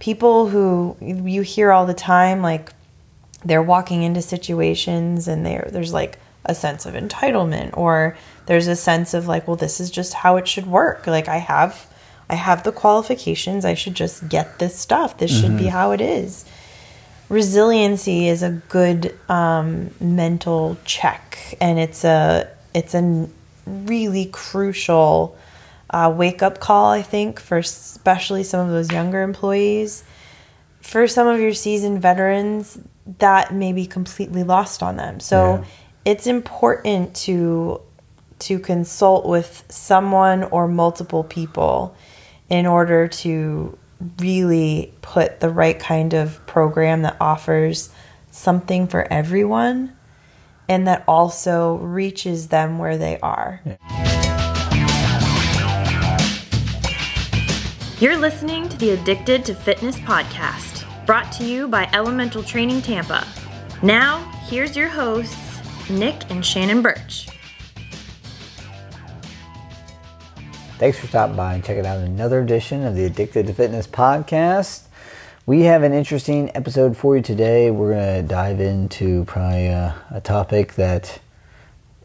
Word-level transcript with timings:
people 0.00 0.48
who 0.48 0.96
you 1.00 1.42
hear 1.42 1.70
all 1.70 1.86
the 1.86 1.94
time, 1.94 2.42
like 2.42 2.72
they're 3.44 3.62
walking 3.62 4.02
into 4.02 4.20
situations 4.20 5.28
and 5.28 5.46
there 5.46 5.68
there's 5.72 5.92
like 5.92 6.18
a 6.44 6.54
sense 6.54 6.86
of 6.86 6.94
entitlement 6.94 7.76
or 7.76 8.16
there's 8.46 8.66
a 8.66 8.74
sense 8.74 9.14
of 9.14 9.28
like, 9.28 9.46
well, 9.46 9.56
this 9.56 9.78
is 9.78 9.90
just 9.90 10.14
how 10.14 10.36
it 10.36 10.48
should 10.48 10.66
work. 10.66 11.06
Like 11.06 11.28
I 11.28 11.36
have 11.36 11.86
I 12.28 12.34
have 12.34 12.62
the 12.62 12.72
qualifications. 12.72 13.64
I 13.64 13.74
should 13.74 13.94
just 13.94 14.28
get 14.28 14.58
this 14.58 14.76
stuff. 14.76 15.18
This 15.18 15.30
should 15.38 15.58
be 15.58 15.66
how 15.66 15.90
it 15.90 16.00
is. 16.00 16.44
Resiliency 17.28 18.28
is 18.28 18.42
a 18.42 18.50
good 18.68 19.18
um, 19.28 19.90
mental 20.00 20.76
check, 20.84 21.56
and 21.60 21.78
it's 21.78 22.04
a 22.04 22.48
it's 22.72 22.94
a 22.94 23.28
really 23.66 24.26
crucial 24.26 25.36
uh, 25.90 26.12
wake 26.16 26.42
up 26.42 26.60
call. 26.60 26.90
I 26.90 27.02
think 27.02 27.40
for 27.40 27.58
especially 27.58 28.44
some 28.44 28.66
of 28.66 28.72
those 28.72 28.90
younger 28.90 29.22
employees. 29.22 30.04
For 30.80 31.06
some 31.06 31.26
of 31.26 31.38
your 31.40 31.52
seasoned 31.52 32.00
veterans, 32.00 32.78
that 33.18 33.52
may 33.52 33.72
be 33.72 33.86
completely 33.86 34.44
lost 34.44 34.82
on 34.82 34.96
them. 34.96 35.20
So 35.20 35.56
Yeah. 35.56 35.64
it's 36.04 36.26
important 36.26 37.14
to 37.26 37.80
to 38.40 38.58
consult 38.58 39.26
with 39.26 39.64
someone 39.68 40.44
or 40.44 40.66
multiple 40.66 41.22
people 41.24 41.94
in 42.48 42.64
order 42.66 43.06
to 43.06 43.76
really 44.18 44.94
put 45.02 45.40
the 45.40 45.50
right 45.50 45.78
kind 45.78 46.14
of 46.14 46.44
program 46.46 47.02
that 47.02 47.16
offers 47.20 47.90
something 48.30 48.86
for 48.86 49.06
everyone 49.12 49.94
and 50.70 50.86
that 50.88 51.04
also 51.06 51.74
reaches 51.76 52.48
them 52.48 52.78
where 52.78 52.96
they 52.96 53.18
are. 53.20 53.60
You're 58.00 58.16
listening 58.16 58.66
to 58.70 58.78
the 58.78 58.92
Addicted 58.92 59.44
to 59.44 59.54
Fitness 59.54 59.98
podcast, 59.98 60.86
brought 61.04 61.30
to 61.32 61.44
you 61.44 61.68
by 61.68 61.86
Elemental 61.92 62.42
Training 62.42 62.80
Tampa. 62.80 63.26
Now, 63.82 64.24
here's 64.46 64.74
your 64.74 64.88
hosts, 64.88 65.60
Nick 65.90 66.30
and 66.30 66.42
Shannon 66.42 66.80
Birch. 66.80 67.28
Thanks 70.78 70.98
for 70.98 71.08
stopping 71.08 71.36
by 71.36 71.52
and 71.52 71.62
checking 71.62 71.84
out 71.84 71.98
another 71.98 72.40
edition 72.40 72.86
of 72.86 72.94
the 72.94 73.04
Addicted 73.04 73.46
to 73.48 73.52
Fitness 73.52 73.86
podcast. 73.86 74.84
We 75.44 75.64
have 75.64 75.82
an 75.82 75.92
interesting 75.92 76.50
episode 76.54 76.96
for 76.96 77.18
you 77.18 77.22
today. 77.22 77.70
We're 77.70 77.92
going 77.92 78.22
to 78.22 78.26
dive 78.26 78.60
into 78.60 79.26
probably 79.26 79.68
uh, 79.68 79.92
a 80.10 80.22
topic 80.22 80.72
that 80.76 81.20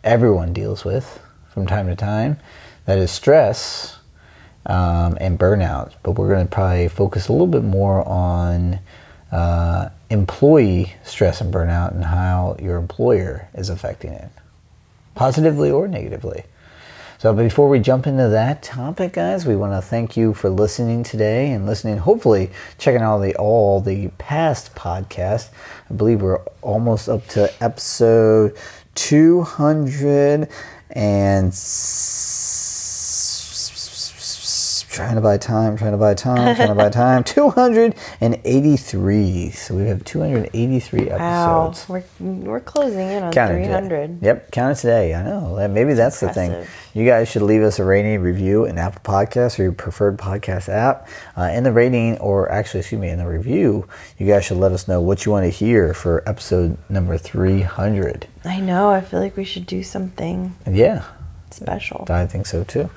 everyone 0.03 0.51
deals 0.51 0.83
with 0.83 1.21
from 1.53 1.65
time 1.65 1.87
to 1.87 1.95
time 1.95 2.37
that 2.83 2.97
is 2.97 3.11
stress 3.11 3.99
um, 4.65 5.17
and 5.21 5.39
burnout. 5.39 5.93
But 6.03 6.11
we're 6.11 6.29
going 6.29 6.45
to 6.47 6.51
probably 6.51 6.87
focus 6.87 7.27
a 7.27 7.31
little 7.31 7.47
bit 7.47 7.63
more 7.63 8.07
on 8.07 8.79
uh, 9.31 9.89
employee 10.09 10.93
stress 11.03 11.41
and 11.41 11.53
burnout 11.53 11.91
and 11.93 12.05
how 12.05 12.57
your 12.61 12.77
employer 12.77 13.49
is 13.53 13.69
affecting 13.69 14.13
it, 14.13 14.29
positively 15.15 15.71
or 15.71 15.87
negatively. 15.87 16.43
So 17.17 17.33
before 17.33 17.69
we 17.69 17.79
jump 17.79 18.07
into 18.07 18.27
that 18.27 18.61
topic, 18.61 19.13
guys, 19.13 19.45
we 19.45 19.55
want 19.55 19.73
to 19.73 19.81
thank 19.81 20.15
you 20.17 20.33
for 20.33 20.49
listening 20.49 21.01
today 21.01 21.51
and 21.53 21.65
listening. 21.65 21.97
Hopefully, 21.97 22.51
checking 22.77 23.01
out 23.01 23.19
the 23.19 23.35
all 23.37 23.79
the 23.79 24.09
past 24.17 24.75
podcasts. 24.75 25.49
I 25.89 25.93
believe 25.93 26.21
we're 26.21 26.41
almost 26.61 27.07
up 27.07 27.25
to 27.29 27.51
episode 27.63 28.55
two 28.95 29.41
hundred 29.41 30.49
and 30.91 31.53
trying 34.95 35.15
to 35.15 35.21
buy 35.21 35.37
time, 35.37 35.77
trying 35.77 35.91
to 35.91 35.97
buy 35.97 36.13
time, 36.13 36.55
trying 36.55 36.69
to 36.69 36.75
buy 36.75 36.89
time. 36.89 37.23
Two 37.35 37.49
hundred 37.49 37.95
and 38.21 38.39
eighty-three. 38.45 39.51
So 39.51 39.75
we 39.75 39.83
have 39.87 40.03
two 40.05 40.19
hundred 40.21 40.49
eighty-three 40.53 41.05
Wow, 41.05 41.67
episodes. 41.71 41.89
we're 41.89 42.03
we're 42.19 42.59
closing 42.59 43.07
in 43.09 43.23
on 43.23 43.31
Count 43.33 43.53
it 43.53 43.67
today. 43.67 44.15
Yep, 44.21 44.51
count 44.51 44.77
it 44.77 44.81
today. 44.81 45.13
I 45.13 45.23
know. 45.23 45.67
Maybe 45.67 45.93
that's 45.93 46.19
the 46.19 46.29
thing. 46.33 46.65
You 46.93 47.05
guys 47.05 47.27
should 47.29 47.41
leave 47.41 47.61
us 47.61 47.77
a 47.79 47.83
rating 47.83 48.21
review 48.21 48.65
in 48.65 48.77
Apple 48.77 49.01
Podcasts 49.03 49.59
or 49.59 49.63
your 49.63 49.71
preferred 49.73 50.17
podcast 50.17 50.69
app. 50.69 51.07
Uh, 51.37 51.49
in 51.53 51.63
the 51.63 51.71
rating, 51.71 52.17
or 52.19 52.49
actually, 52.51 52.79
excuse 52.79 53.01
me, 53.01 53.09
in 53.09 53.19
the 53.19 53.27
review, 53.27 53.87
you 54.17 54.25
guys 54.27 54.45
should 54.45 54.57
let 54.57 54.71
us 54.71 54.87
know 54.87 55.01
what 55.01 55.25
you 55.25 55.31
want 55.31 55.43
to 55.43 55.49
hear 55.49 55.93
for 55.93 56.27
episode 56.27 56.77
number 56.89 57.17
300. 57.17 58.27
I 58.45 58.59
know. 58.61 58.89
I 58.89 59.01
feel 59.01 59.19
like 59.19 59.35
we 59.35 59.43
should 59.43 59.65
do 59.65 59.83
something 59.83 60.55
yeah, 60.69 61.03
special. 61.55 62.05
I 62.09 62.25
think 62.25 62.45
so 62.45 62.63
too. 62.63 62.89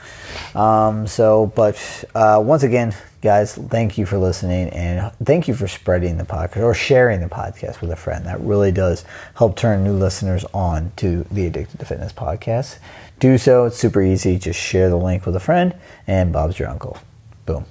Um, 0.54 1.06
so, 1.06 1.52
but 1.54 2.04
uh, 2.14 2.42
once 2.44 2.62
again, 2.62 2.94
guys, 3.22 3.54
thank 3.54 3.98
you 3.98 4.06
for 4.06 4.18
listening 4.18 4.68
and 4.70 5.12
thank 5.24 5.48
you 5.48 5.54
for 5.54 5.68
spreading 5.68 6.18
the 6.18 6.24
podcast 6.24 6.62
or 6.62 6.74
sharing 6.74 7.20
the 7.20 7.28
podcast 7.28 7.80
with 7.80 7.90
a 7.90 7.96
friend. 7.96 8.26
That 8.26 8.40
really 8.40 8.72
does 8.72 9.04
help 9.34 9.56
turn 9.56 9.84
new 9.84 9.92
listeners 9.92 10.44
on 10.52 10.92
to 10.96 11.24
the 11.30 11.46
Addicted 11.46 11.78
to 11.80 11.86
Fitness 11.86 12.12
podcast. 12.12 12.78
Do 13.18 13.38
so, 13.38 13.64
it's 13.64 13.76
super 13.76 14.02
easy. 14.02 14.38
Just 14.38 14.60
share 14.60 14.88
the 14.90 14.96
link 14.96 15.26
with 15.26 15.34
a 15.34 15.40
friend, 15.40 15.74
and 16.06 16.32
Bob's 16.32 16.58
your 16.58 16.68
uncle. 16.68 16.98
Boom. 17.46 17.64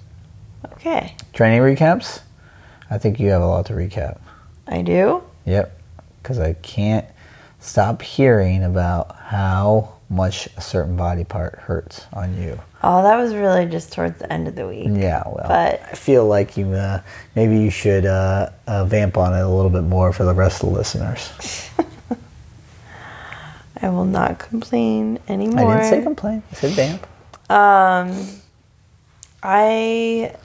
Okay, 0.74 1.16
Training 1.34 1.62
recaps? 1.62 2.22
I 2.90 2.98
think 2.98 3.20
you 3.20 3.30
have 3.30 3.42
a 3.42 3.48
lot 3.48 3.66
to 3.68 3.74
recap. 3.74 4.20
I 4.68 4.82
do. 4.82 5.24
Yep. 5.46 5.80
Because 6.22 6.40
I 6.40 6.54
can't 6.54 7.06
stop 7.60 8.02
hearing 8.02 8.64
about 8.64 9.16
how 9.16 9.97
much 10.10 10.48
a 10.58 10.62
certain 10.62 10.96
body 10.96 11.24
part 11.24 11.56
hurts 11.60 12.06
on 12.14 12.42
you. 12.42 12.60
Oh, 12.84 13.04
that 13.04 13.18
was 13.18 13.34
really 13.34 13.66
just 13.66 13.92
towards 13.92 14.20
the 14.20 14.32
end 14.32 14.48
of 14.48 14.56
the 14.56 14.68
week. 14.68 14.88
Yeah, 14.90 15.24
well, 15.26 15.46
But- 15.48 15.82
I 15.92 15.96
feel 15.96 16.26
like 16.26 16.56
you 16.58 16.72
uh, 16.74 17.02
maybe 17.36 17.60
you 17.60 17.70
should 17.70 18.06
uh, 18.06 18.50
uh, 18.68 18.86
vamp 18.86 19.18
on 19.18 19.34
it 19.34 19.42
a 19.42 19.48
little 19.50 19.72
bit 19.72 19.84
more 19.84 20.14
for 20.14 20.24
the 20.24 20.34
rest 20.34 20.64
of 20.64 20.70
the 20.70 20.76
listeners. 20.76 21.70
I 23.82 23.90
will 23.90 24.06
not 24.06 24.40
complain 24.40 25.20
anymore. 25.28 25.74
I 25.74 25.82
didn't 25.82 25.90
say 25.90 26.04
complain. 26.04 26.44
I 26.52 26.56
said 26.56 26.72
vamp. 26.72 27.08
Um, 27.50 28.28
I 29.44 30.36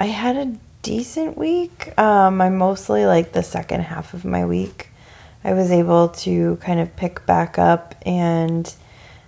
I 0.00 0.06
had 0.06 0.36
a 0.36 0.56
decent 0.82 1.38
week. 1.38 1.96
Um, 1.98 2.40
I 2.40 2.48
mostly 2.48 3.06
like 3.06 3.32
the 3.32 3.42
second 3.42 3.82
half 3.82 4.14
of 4.14 4.24
my 4.24 4.44
week. 4.44 4.88
I 5.44 5.52
was 5.54 5.70
able 5.70 6.08
to 6.08 6.56
kind 6.56 6.80
of 6.80 6.94
pick 6.96 7.26
back 7.26 7.58
up, 7.58 7.94
and 8.06 8.72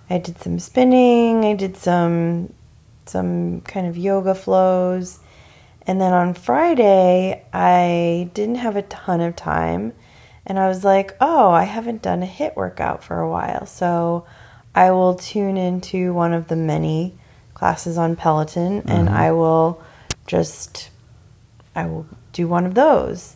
I 0.09 0.17
did 0.17 0.39
some 0.39 0.59
spinning. 0.59 1.45
I 1.45 1.55
did 1.55 1.77
some 1.77 2.53
some 3.05 3.61
kind 3.61 3.85
of 3.85 3.97
yoga 3.97 4.33
flows, 4.33 5.19
and 5.85 6.01
then 6.01 6.13
on 6.13 6.33
Friday 6.33 7.45
I 7.53 8.29
didn't 8.33 8.55
have 8.55 8.75
a 8.75 8.81
ton 8.83 9.21
of 9.21 9.35
time, 9.35 9.93
and 10.45 10.57
I 10.57 10.67
was 10.67 10.83
like, 10.83 11.15
oh, 11.21 11.51
I 11.51 11.63
haven't 11.63 12.01
done 12.01 12.23
a 12.23 12.27
HIIT 12.27 12.55
workout 12.55 13.03
for 13.03 13.19
a 13.19 13.29
while, 13.29 13.65
so 13.65 14.25
I 14.75 14.91
will 14.91 15.15
tune 15.15 15.57
into 15.57 16.13
one 16.13 16.33
of 16.33 16.47
the 16.47 16.55
many 16.55 17.15
classes 17.55 17.97
on 17.97 18.15
Peloton 18.15 18.83
and 18.85 19.07
mm-hmm. 19.07 19.17
I 19.17 19.31
will 19.31 19.81
just 20.27 20.91
I 21.75 21.87
will 21.87 22.05
do 22.33 22.47
one 22.47 22.65
of 22.65 22.75
those. 22.75 23.34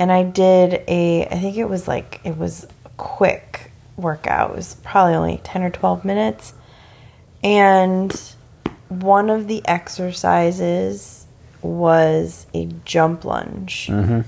And 0.00 0.10
I 0.10 0.24
did 0.24 0.82
a 0.88 1.26
I 1.26 1.38
think 1.38 1.58
it 1.58 1.68
was 1.68 1.86
like 1.86 2.20
it 2.24 2.36
was 2.36 2.66
a 2.86 2.88
quick 2.96 3.70
workout. 3.98 4.50
It 4.50 4.56
was 4.56 4.74
probably 4.82 5.14
only 5.14 5.40
10 5.44 5.62
or 5.62 5.70
12 5.70 6.04
minutes. 6.04 6.54
And 7.44 8.10
one 8.88 9.28
of 9.28 9.46
the 9.46 9.62
exercises 9.66 11.26
was 11.62 12.46
a 12.54 12.66
jump 12.86 13.24
lunge. 13.26 13.88
Mm-hmm. 13.88 14.20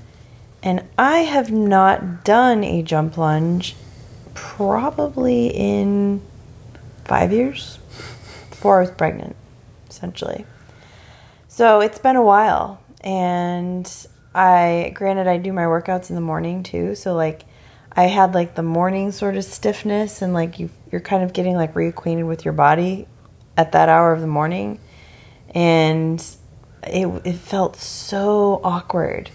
And 0.61 0.83
I 0.97 1.19
have 1.19 1.51
not 1.51 2.23
done 2.23 2.63
a 2.63 2.83
jump 2.83 3.17
lunge 3.17 3.75
probably 4.35 5.47
in 5.47 6.21
five 7.03 7.33
years 7.33 7.79
before 8.51 8.77
I 8.77 8.81
was 8.81 8.91
pregnant, 8.91 9.35
essentially. 9.89 10.45
So 11.47 11.81
it's 11.81 11.99
been 11.99 12.15
a 12.15 12.23
while. 12.23 12.79
And 13.01 13.91
I, 14.35 14.91
granted, 14.95 15.27
I 15.27 15.37
do 15.37 15.53
my 15.53 15.63
workouts 15.63 16.09
in 16.09 16.15
the 16.15 16.21
morning 16.21 16.63
too. 16.63 16.95
So, 16.95 17.13
like, 17.15 17.43
I 17.91 18.05
had 18.05 18.33
like 18.33 18.55
the 18.55 18.63
morning 18.63 19.11
sort 19.11 19.35
of 19.35 19.43
stiffness, 19.43 20.21
and 20.21 20.33
like 20.33 20.59
you, 20.59 20.69
you're 20.91 21.01
kind 21.01 21.23
of 21.23 21.33
getting 21.33 21.55
like 21.55 21.73
reacquainted 21.75 22.27
with 22.27 22.43
your 22.43 22.53
body 22.53 23.07
at 23.55 23.71
that 23.73 23.89
hour 23.89 24.11
of 24.11 24.21
the 24.21 24.27
morning. 24.27 24.79
And 25.53 26.19
it, 26.83 27.07
it 27.23 27.35
felt 27.35 27.75
so 27.75 28.61
awkward. 28.63 29.29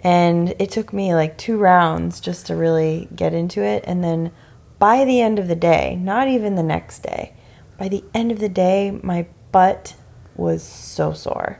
And 0.00 0.54
it 0.58 0.70
took 0.70 0.92
me 0.92 1.14
like 1.14 1.38
two 1.38 1.56
rounds 1.56 2.20
just 2.20 2.46
to 2.46 2.56
really 2.56 3.08
get 3.14 3.32
into 3.32 3.62
it. 3.62 3.84
And 3.86 4.02
then 4.02 4.32
by 4.78 5.04
the 5.04 5.20
end 5.20 5.38
of 5.38 5.48
the 5.48 5.56
day, 5.56 5.96
not 5.96 6.28
even 6.28 6.54
the 6.54 6.62
next 6.62 7.00
day, 7.00 7.34
by 7.78 7.88
the 7.88 8.04
end 8.14 8.32
of 8.32 8.38
the 8.38 8.48
day, 8.48 8.98
my 9.02 9.26
butt 9.52 9.94
was 10.34 10.62
so 10.62 11.12
sore. 11.12 11.58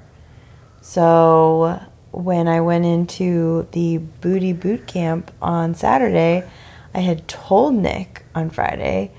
So 0.81 1.81
when 2.17 2.49
I 2.49 2.63
went 2.63 2.87
into 2.87 3.69
the 3.73 3.99
booty 3.99 4.55
boot 4.55 4.87
camp 4.87 5.31
on 5.43 5.75
Saturday, 5.75 6.49
I 6.95 7.01
had 7.01 7.29
told 7.29 7.75
Nick 7.75 8.25
on 8.35 8.49
Friday, 8.49 9.13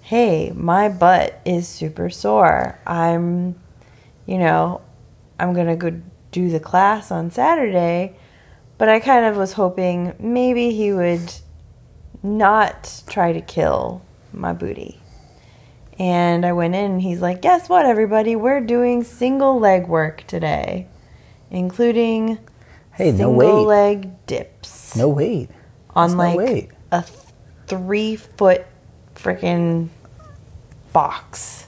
hey, 0.00 0.50
my 0.52 0.88
butt 0.88 1.40
is 1.44 1.68
super 1.68 2.10
sore. 2.10 2.80
I'm, 2.84 3.54
you 4.26 4.38
know, 4.38 4.80
I'm 5.38 5.54
going 5.54 5.68
to 5.68 5.76
go 5.76 6.02
do 6.32 6.50
the 6.50 6.58
class 6.58 7.12
on 7.12 7.30
Saturday, 7.30 8.16
but 8.78 8.88
I 8.88 8.98
kind 8.98 9.26
of 9.26 9.36
was 9.36 9.52
hoping 9.52 10.16
maybe 10.18 10.72
he 10.72 10.92
would 10.92 11.32
not 12.20 13.04
try 13.06 13.32
to 13.32 13.40
kill 13.40 14.02
my 14.32 14.52
booty. 14.52 14.98
And 16.00 16.44
I 16.44 16.52
went 16.52 16.74
in 16.74 16.90
and 16.90 17.02
he's 17.02 17.22
like, 17.22 17.42
Guess 17.42 17.68
what, 17.68 17.86
everybody? 17.86 18.34
We're 18.34 18.60
doing 18.60 19.04
single 19.04 19.60
leg 19.60 19.86
work 19.86 20.26
today, 20.26 20.88
including 21.54 22.38
Hey, 22.92 23.10
no 23.10 23.16
single 23.16 23.34
weight. 23.34 23.66
leg 23.66 24.26
dips 24.26 24.96
No 24.96 25.08
weight. 25.08 25.50
on 25.90 26.08
That's 26.10 26.12
no 26.12 26.18
like 26.18 26.36
weight. 26.38 26.70
a 26.92 27.02
th- 27.02 27.18
three 27.66 28.16
foot 28.16 28.66
freaking 29.14 29.88
box. 30.92 31.66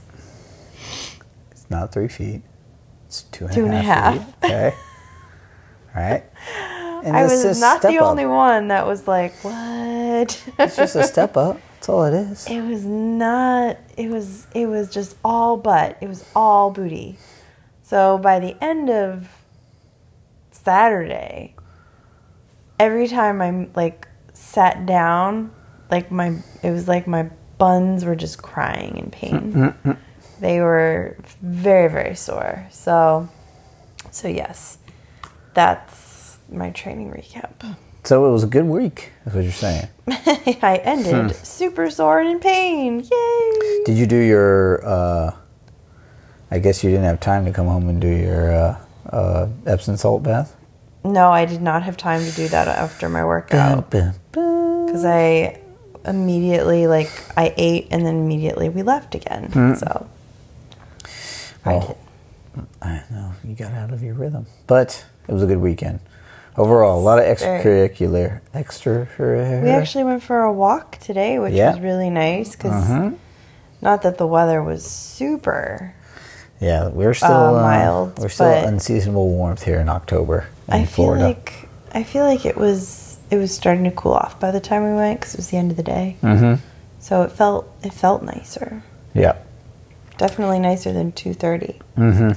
It's 1.51 1.69
not 1.71 1.93
three 1.93 2.09
feet. 2.09 2.43
It's 3.07 3.23
two 3.23 3.47
and 3.47 3.53
a 3.53 3.55
half. 3.55 3.55
Two 3.55 3.65
and 3.65 3.75
a 3.75 3.83
half. 3.83 4.15
feet. 4.15 4.35
Okay. 4.45 4.75
All 5.95 6.03
right. 6.03 6.25
And 7.05 7.17
I 7.17 7.23
was 7.25 7.61
not 7.61 7.83
the 7.83 7.99
up. 7.99 8.03
only 8.03 8.27
one 8.27 8.69
that 8.69 8.87
was 8.87 9.07
like, 9.09 9.33
what? 9.45 10.43
It's 10.59 10.77
just 10.77 10.97
a 10.97 11.05
step 11.05 11.37
up. 11.37 11.61
That's 11.75 11.89
all 11.89 12.05
it 12.05 12.15
is. 12.15 12.47
It 12.49 12.63
was 12.63 12.85
not. 12.85 13.79
It 13.97 14.11
was. 14.11 14.47
It 14.55 14.67
was 14.67 14.91
just 14.93 15.17
all 15.25 15.57
butt. 15.57 15.99
It 16.01 16.09
was 16.09 16.25
all 16.35 16.71
booty. 16.71 17.17
So 17.83 18.19
by 18.19 18.41
the 18.41 18.57
end 18.65 18.91
of 18.91 19.29
Saturday, 20.67 21.55
every 22.81 23.07
time 23.07 23.41
I 23.41 23.69
like 23.77 24.09
sat 24.33 24.85
down, 24.85 25.53
like 25.93 26.11
my, 26.11 26.39
it 26.65 26.73
was 26.73 26.89
like 26.89 27.07
my 27.07 27.31
buns 27.57 28.05
were 28.05 28.17
just 28.17 28.43
crying 28.43 28.99
in 28.99 29.13
pain. 29.13 29.73
they 30.41 30.61
were 30.61 31.19
very 31.41 31.89
very 31.89 32.17
sore. 32.17 32.67
So, 32.73 33.29
so 34.11 34.27
yes, 34.27 34.79
that's 35.55 36.39
my 36.51 36.71
training 36.71 37.13
recap. 37.13 37.77
So 38.03 38.27
it 38.27 38.33
was 38.33 38.43
a 38.43 38.49
good 38.49 38.65
week. 38.65 39.13
That's 39.25 39.37
what 39.37 39.45
you're 39.45 39.53
saying. 39.53 39.87
I 40.09 40.81
ended 40.83 41.31
Hmm. 41.31 41.45
super 41.45 41.91
sore 41.91 42.19
and 42.19 42.29
in 42.29 42.41
pain. 42.41 42.99
Yay! 43.05 43.85
Did 43.85 43.97
you 43.99 44.07
do 44.09 44.17
your? 44.19 44.85
uh 44.85 45.31
I 46.51 46.59
guess 46.59 46.83
you 46.83 46.91
didn't 46.91 47.05
have 47.05 47.21
time 47.21 47.45
to 47.45 47.53
come 47.53 47.69
home 47.69 47.89
and 47.89 48.01
do 48.01 48.09
your 48.09 48.53
uh, 48.53 48.79
uh, 49.11 49.49
Epsom 49.67 49.97
salt 49.97 50.23
bath. 50.23 50.55
No, 51.05 51.31
I 51.31 51.45
did 51.45 51.63
not 51.63 51.83
have 51.85 51.97
time 51.97 52.25
to 52.25 52.31
do 52.33 52.49
that 52.49 52.67
after 52.69 53.09
my 53.09 53.25
workout 53.25 53.91
because 53.91 55.05
I 55.05 55.61
immediately 56.05 56.87
like 56.87 57.11
I 57.37 57.55
ate 57.57 57.89
and 57.91 58.05
then 58.07 58.17
immediately 58.17 58.69
we 58.69 58.83
left 58.83 59.15
again. 59.15 59.51
Hmm. 59.53 59.75
So 59.75 60.07
Well, 61.65 61.99
I 62.83 63.03
know 63.11 63.33
you 63.45 63.55
got 63.55 63.73
out 63.73 63.93
of 63.93 64.03
your 64.03 64.15
rhythm, 64.15 64.47
but 64.67 65.05
it 65.29 65.33
was 65.33 65.43
a 65.43 65.47
good 65.47 65.59
weekend 65.61 66.01
overall. 66.57 66.99
A 66.99 67.03
lot 67.03 67.19
of 67.19 67.25
extracurricular, 67.25 68.41
extra. 68.55 69.07
we 69.19 69.71
actually 69.71 70.05
went 70.05 70.23
for 70.23 70.43
a 70.43 70.53
walk 70.53 70.99
today, 70.99 71.39
which 71.39 71.53
Yeah. 71.55 71.71
was 71.73 71.81
really 71.81 72.11
nice 72.11 72.53
because 72.57 72.85
Mhm. 72.89 73.15
not 73.83 74.03
that 74.03 74.19
the 74.19 74.27
weather 74.27 74.63
was 74.63 74.85
super. 74.85 75.93
Yeah, 76.61 76.89
we're 76.89 77.15
still 77.15 77.31
Uh, 77.31 77.53
uh, 77.53 78.11
We're 78.19 78.29
still 78.29 78.47
unseasonable 78.51 79.29
warmth 79.29 79.63
here 79.63 79.79
in 79.81 79.89
October 79.89 80.47
in 80.69 80.75
I 80.75 80.85
feel 80.85 81.07
Florida. 81.07 81.25
like 81.25 81.69
I 81.93 82.03
feel 82.03 82.25
like 82.25 82.47
it 82.47 82.57
was 82.57 83.19
it 83.31 83.37
was 83.37 83.53
starting 83.55 83.85
to 83.85 83.91
cool 83.91 84.13
off 84.13 84.39
by 84.39 84.51
the 84.51 84.61
time 84.61 84.85
we 84.85 84.95
went 84.95 85.21
because 85.21 85.35
it 85.35 85.39
was 85.39 85.49
the 85.49 85.57
end 85.57 85.71
of 85.71 85.77
the 85.77 85.83
day. 85.83 86.17
mm-hmm. 86.23 86.61
So 87.01 87.23
it 87.23 87.33
felt 87.33 87.69
it 87.83 87.93
felt 87.93 88.23
nicer. 88.23 88.83
Yeah. 89.15 89.37
Definitely 90.19 90.61
nicer 90.61 90.93
than 90.93 91.13
two 91.13 91.35
thirty. 91.35 91.79
Mm-hmm. 91.99 92.31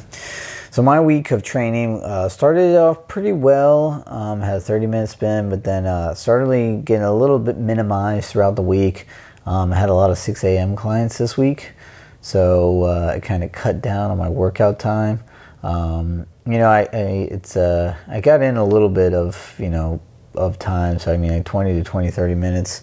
So 0.72 0.84
my 0.84 1.00
week 1.00 1.32
of 1.32 1.42
training 1.42 2.02
uh, 2.04 2.30
started 2.30 2.76
off 2.78 3.08
pretty 3.08 3.32
well. 3.32 4.04
Um, 4.06 4.42
had 4.42 4.58
a 4.58 4.60
30 4.60 4.86
minute 4.86 5.10
spin, 5.10 5.50
but 5.50 5.64
then 5.64 5.88
uh, 5.88 6.14
started 6.14 6.86
getting 6.86 7.04
a 7.04 7.14
little 7.16 7.40
bit 7.40 7.58
minimized 7.58 8.30
throughout 8.30 8.56
the 8.56 8.62
week. 8.62 9.08
Um, 9.48 9.74
I 9.74 9.78
had 9.78 9.90
a 9.90 9.96
lot 9.96 10.12
of 10.12 10.18
6 10.20 10.44
a.m. 10.44 10.76
clients 10.76 11.18
this 11.18 11.36
week, 11.38 11.72
so 12.22 12.84
uh, 12.84 13.14
I 13.16 13.20
kind 13.20 13.44
of 13.44 13.52
cut 13.52 13.82
down 13.82 14.12
on 14.12 14.18
my 14.18 14.30
workout 14.30 14.80
time. 14.80 15.24
Um, 15.64 16.26
you 16.46 16.58
know, 16.58 16.70
I, 16.70 16.82
I 16.94 17.28
it's 17.32 17.56
uh, 17.56 17.96
I 18.08 18.22
got 18.22 18.42
in 18.42 18.58
a 18.58 18.66
little 18.66 18.90
bit 18.90 19.14
of 19.14 19.56
you 19.60 19.70
know 19.70 20.02
of 20.36 20.60
time, 20.60 21.00
so 21.00 21.14
I 21.14 21.18
mean 21.18 21.32
like 21.32 21.46
20 21.46 21.74
to 21.74 21.84
20, 21.84 22.12
30 22.12 22.36
minutes 22.36 22.82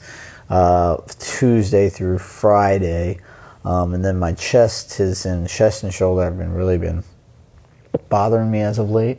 uh, 0.49 0.97
Tuesday 1.19 1.89
through 1.89 2.19
Friday. 2.19 3.19
Um, 3.65 3.95
and 3.95 4.05
then 4.05 4.19
my 4.19 4.33
chest 4.33 5.01
is 5.01 5.27
in 5.27 5.47
chest 5.47 5.83
and 5.83 5.93
shoulder. 5.93 6.23
I've 6.23 6.39
been 6.39 6.53
really 6.53 6.79
been 6.79 7.03
bothering 8.09 8.51
me 8.51 8.61
as 8.61 8.79
of 8.79 8.91
late. 8.91 9.19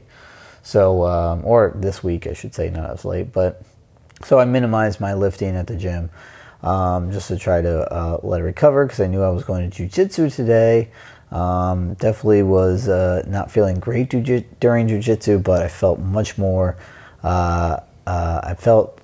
So, 0.64 1.06
um, 1.06 1.42
or 1.46 1.74
this 1.76 2.04
week, 2.04 2.28
I 2.28 2.34
should 2.34 2.54
say, 2.56 2.70
not 2.70 2.90
as 2.92 3.06
late. 3.06 3.34
But 3.34 3.62
so 4.24 4.40
I 4.40 4.46
minimized 4.46 5.00
my 5.00 5.14
lifting 5.14 5.56
at 5.56 5.68
the 5.68 5.76
gym 5.76 6.10
um, 6.64 7.12
just 7.12 7.28
to 7.30 7.38
try 7.38 7.62
to 7.62 7.94
uh, 7.94 8.20
let 8.24 8.42
it 8.42 8.44
recover 8.44 8.86
because 8.86 9.00
I 9.00 9.08
knew 9.08 9.22
I 9.22 9.30
was 9.30 9.44
going 9.44 9.70
to 9.70 9.84
jujitsu 9.84 10.34
today. 10.34 10.90
Um, 11.32 11.96
definitely 11.96 12.44
was 12.44 12.88
uh, 12.88 13.24
not 13.28 13.52
feeling 13.52 13.80
great 13.80 14.10
juji- 14.10 14.46
during 14.60 14.88
jujitsu, 14.88 15.44
but 15.44 15.62
I 15.62 15.68
felt 15.68 16.00
much 16.00 16.38
more. 16.38 16.78
Uh, 17.24 17.82
uh, 18.06 18.40
I 18.44 18.54
felt 18.54 19.00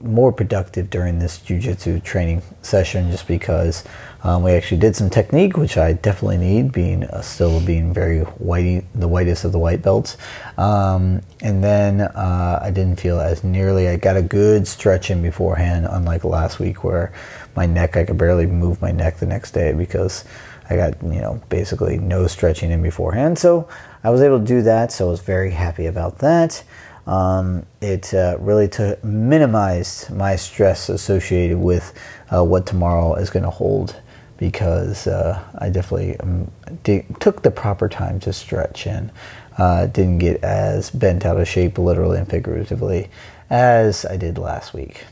more 0.00 0.32
productive 0.32 0.90
during 0.90 1.18
this 1.18 1.38
jujitsu 1.38 2.02
training 2.02 2.42
session 2.62 3.10
just 3.10 3.26
because 3.26 3.84
um, 4.24 4.42
we 4.42 4.52
actually 4.52 4.80
did 4.80 4.96
some 4.96 5.10
technique, 5.10 5.56
which 5.56 5.76
I 5.76 5.92
definitely 5.92 6.38
need, 6.38 6.72
being 6.72 7.04
uh, 7.04 7.22
still 7.22 7.60
being 7.64 7.94
very 7.94 8.20
whitey, 8.20 8.84
the 8.94 9.06
whitest 9.06 9.44
of 9.44 9.52
the 9.52 9.60
white 9.60 9.80
belts. 9.80 10.16
Um, 10.56 11.22
and 11.40 11.62
then 11.62 12.00
uh, 12.00 12.58
I 12.60 12.70
didn't 12.70 12.98
feel 12.98 13.20
as 13.20 13.44
nearly. 13.44 13.88
I 13.88 13.96
got 13.96 14.16
a 14.16 14.22
good 14.22 14.66
stretch 14.66 15.10
in 15.10 15.22
beforehand, 15.22 15.86
unlike 15.88 16.24
last 16.24 16.58
week 16.58 16.82
where 16.82 17.12
my 17.54 17.66
neck 17.66 17.96
I 17.96 18.04
could 18.04 18.18
barely 18.18 18.46
move 18.46 18.82
my 18.82 18.90
neck 18.90 19.18
the 19.18 19.26
next 19.26 19.52
day 19.52 19.72
because 19.72 20.24
I 20.68 20.76
got 20.76 21.00
you 21.02 21.20
know 21.20 21.40
basically 21.48 21.98
no 21.98 22.26
stretching 22.26 22.72
in 22.72 22.82
beforehand. 22.82 23.38
So 23.38 23.68
I 24.02 24.10
was 24.10 24.20
able 24.20 24.40
to 24.40 24.44
do 24.44 24.62
that. 24.62 24.90
So 24.90 25.06
I 25.06 25.10
was 25.10 25.20
very 25.20 25.52
happy 25.52 25.86
about 25.86 26.18
that. 26.18 26.64
Um, 27.06 27.64
it 27.80 28.12
uh, 28.12 28.36
really 28.38 28.68
to 28.68 28.98
minimized 29.02 30.10
my 30.10 30.36
stress 30.36 30.90
associated 30.90 31.56
with 31.56 31.94
uh, 32.34 32.44
what 32.44 32.66
tomorrow 32.66 33.14
is 33.14 33.30
going 33.30 33.44
to 33.44 33.50
hold 33.50 33.96
because 34.38 35.06
uh, 35.06 35.42
I 35.58 35.68
definitely 35.68 36.18
um, 36.20 36.50
di- 36.84 37.04
took 37.20 37.42
the 37.42 37.50
proper 37.50 37.88
time 37.88 38.20
to 38.20 38.32
stretch 38.32 38.86
and 38.86 39.10
uh, 39.58 39.86
didn't 39.86 40.18
get 40.18 40.42
as 40.42 40.90
bent 40.90 41.26
out 41.26 41.38
of 41.38 41.46
shape, 41.46 41.76
literally 41.76 42.18
and 42.18 42.28
figuratively, 42.28 43.10
as 43.50 44.06
I 44.06 44.16
did 44.16 44.38
last 44.38 44.72
week. 44.72 45.04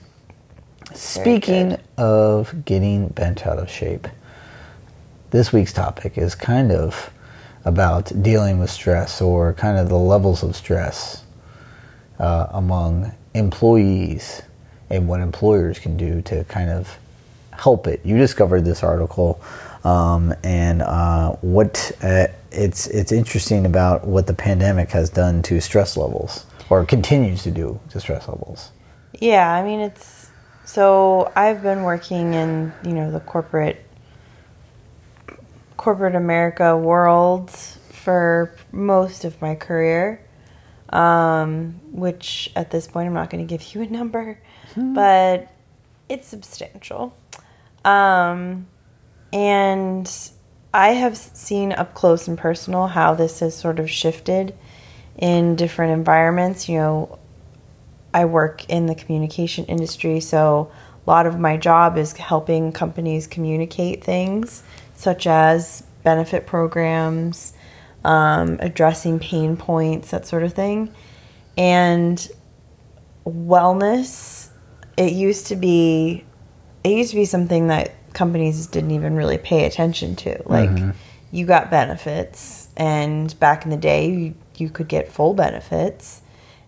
Speaking 0.94 1.70
good. 1.70 1.80
of 1.98 2.64
getting 2.64 3.08
bent 3.08 3.46
out 3.46 3.58
of 3.58 3.68
shape, 3.68 4.06
this 5.30 5.52
week's 5.52 5.72
topic 5.72 6.16
is 6.16 6.34
kind 6.36 6.70
of 6.70 7.10
about 7.64 8.22
dealing 8.22 8.60
with 8.60 8.70
stress 8.70 9.20
or 9.20 9.52
kind 9.52 9.76
of 9.76 9.88
the 9.88 9.98
levels 9.98 10.44
of 10.44 10.54
stress 10.54 11.24
uh, 12.20 12.46
among 12.50 13.12
employees 13.34 14.42
and 14.88 15.08
what 15.08 15.20
employers 15.20 15.80
can 15.80 15.96
do 15.96 16.22
to 16.22 16.44
kind 16.44 16.70
of 16.70 16.96
help 17.58 17.86
it. 17.86 18.00
You 18.04 18.16
discovered 18.18 18.64
this 18.64 18.82
article, 18.82 19.40
um, 19.84 20.34
and 20.42 20.82
uh, 20.82 21.32
what 21.40 21.92
uh, 22.02 22.26
it's 22.50 22.86
it's 22.88 23.12
interesting 23.12 23.66
about 23.66 24.06
what 24.06 24.26
the 24.26 24.34
pandemic 24.34 24.90
has 24.90 25.10
done 25.10 25.42
to 25.42 25.60
stress 25.60 25.96
levels 25.96 26.46
or 26.70 26.84
continues 26.84 27.42
to 27.44 27.50
do 27.50 27.80
to 27.90 28.00
stress 28.00 28.28
levels. 28.28 28.70
Yeah, 29.20 29.50
I 29.52 29.62
mean 29.62 29.80
it's 29.80 30.30
so 30.64 31.32
I've 31.36 31.62
been 31.62 31.82
working 31.82 32.34
in, 32.34 32.72
you 32.84 32.92
know, 32.92 33.10
the 33.10 33.20
corporate 33.20 33.84
corporate 35.76 36.14
America 36.14 36.76
world 36.76 37.50
for 37.50 38.54
most 38.72 39.24
of 39.24 39.40
my 39.40 39.54
career. 39.54 40.20
Um, 40.90 41.80
which 41.90 42.52
at 42.54 42.70
this 42.70 42.86
point 42.86 43.08
I'm 43.08 43.14
not 43.14 43.28
going 43.28 43.44
to 43.44 43.48
give 43.48 43.74
you 43.74 43.82
a 43.82 43.86
number, 43.86 44.38
but 44.76 45.52
it's 46.08 46.28
substantial. 46.28 47.16
Um, 47.86 48.66
and 49.32 50.12
I 50.74 50.88
have 50.88 51.16
seen 51.16 51.72
up 51.72 51.94
close 51.94 52.28
and 52.28 52.36
personal 52.36 52.88
how 52.88 53.14
this 53.14 53.40
has 53.40 53.56
sort 53.56 53.78
of 53.78 53.88
shifted 53.88 54.54
in 55.16 55.56
different 55.56 55.92
environments. 55.94 56.68
You 56.68 56.78
know, 56.78 57.18
I 58.12 58.26
work 58.26 58.68
in 58.68 58.86
the 58.86 58.94
communication 58.94 59.64
industry, 59.66 60.20
so 60.20 60.70
a 61.06 61.10
lot 61.10 61.26
of 61.26 61.38
my 61.38 61.56
job 61.56 61.96
is 61.96 62.12
helping 62.12 62.72
companies 62.72 63.26
communicate 63.26 64.04
things 64.04 64.62
such 64.96 65.26
as 65.26 65.82
benefit 66.02 66.46
programs, 66.46 67.52
um, 68.04 68.58
addressing 68.60 69.18
pain 69.18 69.56
points, 69.56 70.10
that 70.10 70.26
sort 70.26 70.42
of 70.42 70.52
thing. 70.52 70.92
And 71.56 72.28
wellness, 73.24 74.50
it 74.96 75.12
used 75.12 75.46
to 75.46 75.56
be, 75.56 76.24
it 76.86 76.96
used 76.96 77.10
to 77.10 77.16
be 77.16 77.24
something 77.24 77.68
that 77.68 77.92
companies 78.12 78.66
didn't 78.66 78.92
even 78.92 79.16
really 79.16 79.38
pay 79.38 79.64
attention 79.64 80.16
to. 80.16 80.42
Like, 80.46 80.70
mm-hmm. 80.70 80.90
you 81.32 81.46
got 81.46 81.70
benefits, 81.70 82.68
and 82.76 83.38
back 83.38 83.64
in 83.64 83.70
the 83.70 83.76
day, 83.76 84.10
you, 84.10 84.34
you 84.56 84.70
could 84.70 84.88
get 84.88 85.10
full 85.10 85.34
benefits 85.34 86.22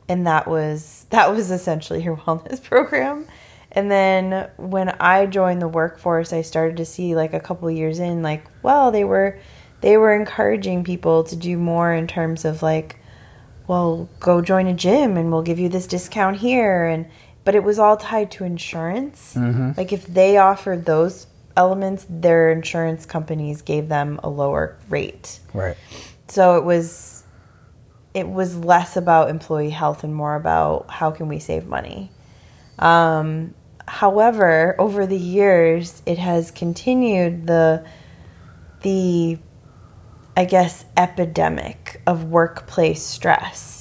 and 0.09 0.27
that 0.27 0.49
was 0.49 1.07
that 1.11 1.31
was 1.31 1.51
essentially 1.51 2.03
your 2.03 2.17
wellness 2.17 2.63
program 2.65 3.27
and 3.73 3.91
then 3.91 4.49
when 4.57 4.89
i 5.01 5.27
joined 5.27 5.61
the 5.61 5.69
workforce 5.69 6.33
i 6.33 6.43
started 6.43 6.77
to 6.77 6.85
see 6.85 7.15
like 7.15 7.35
a 7.35 7.41
couple 7.41 7.71
years 7.71 7.99
in 7.99 8.23
like 8.23 8.45
well 8.63 8.91
they 8.91 9.05
were 9.05 9.39
they 9.81 9.97
were 9.97 10.15
encouraging 10.15 10.83
people 10.83 11.23
to 11.23 11.37
do 11.37 11.57
more 11.57 11.93
in 11.93 12.07
terms 12.07 12.45
of 12.45 12.63
like 12.63 12.99
well 13.67 14.09
go 14.19 14.41
join 14.41 14.67
a 14.67 14.75
gym 14.75 15.17
and 15.17 15.31
we'll 15.31 15.43
give 15.43 15.59
you 15.59 15.69
this 15.69 15.87
discount 15.87 16.39
here 16.39 16.87
and 16.87 17.07
but 17.49 17.55
it 17.55 17.65
was 17.65 17.79
all 17.79 17.97
tied 17.97 18.31
to 18.31 18.45
insurance. 18.45 19.35
Like 19.79 19.91
if 19.91 20.07
they 20.07 20.37
offered 20.37 20.85
those 20.85 21.27
elements 21.57 22.05
their 22.11 22.51
insurance 22.53 23.07
companies 23.07 23.63
gave 23.63 23.89
them 23.89 24.21
a 24.23 24.29
lower 24.29 24.77
rate. 24.91 25.41
Right. 25.55 25.75
so 26.29 26.59
it 26.59 26.65
was 26.65 27.25
it 28.13 28.29
was 28.29 28.55
less 28.55 28.99
about 28.99 29.31
employee 29.31 29.71
health 29.71 30.05
and 30.05 30.15
more 30.15 30.35
about 30.35 30.91
how 30.91 31.11
can 31.11 31.27
we 31.27 31.39
save 31.39 31.67
money. 31.67 32.11
Um, 32.79 33.55
however 33.87 34.77
over 34.79 35.07
the 35.07 35.17
years 35.17 36.03
it 36.05 36.19
has 36.19 36.51
continued 36.51 37.47
the 37.47 37.83
the 38.83 39.39
i 40.37 40.45
guess 40.45 40.85
epidemic 40.99 42.03
of 42.07 42.25
workplace 42.25 43.03
stress 43.03 43.78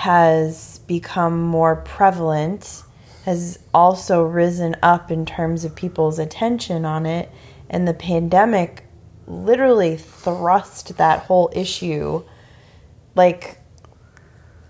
has 0.00 0.78
become 0.86 1.42
more 1.42 1.76
prevalent 1.76 2.84
has 3.26 3.58
also 3.74 4.22
risen 4.22 4.74
up 4.82 5.10
in 5.10 5.26
terms 5.26 5.62
of 5.62 5.74
people's 5.74 6.18
attention 6.18 6.86
on 6.86 7.04
it 7.04 7.30
and 7.68 7.86
the 7.86 7.92
pandemic 7.92 8.84
literally 9.26 9.98
thrust 9.98 10.96
that 10.96 11.18
whole 11.24 11.50
issue 11.54 12.22
like 13.14 13.58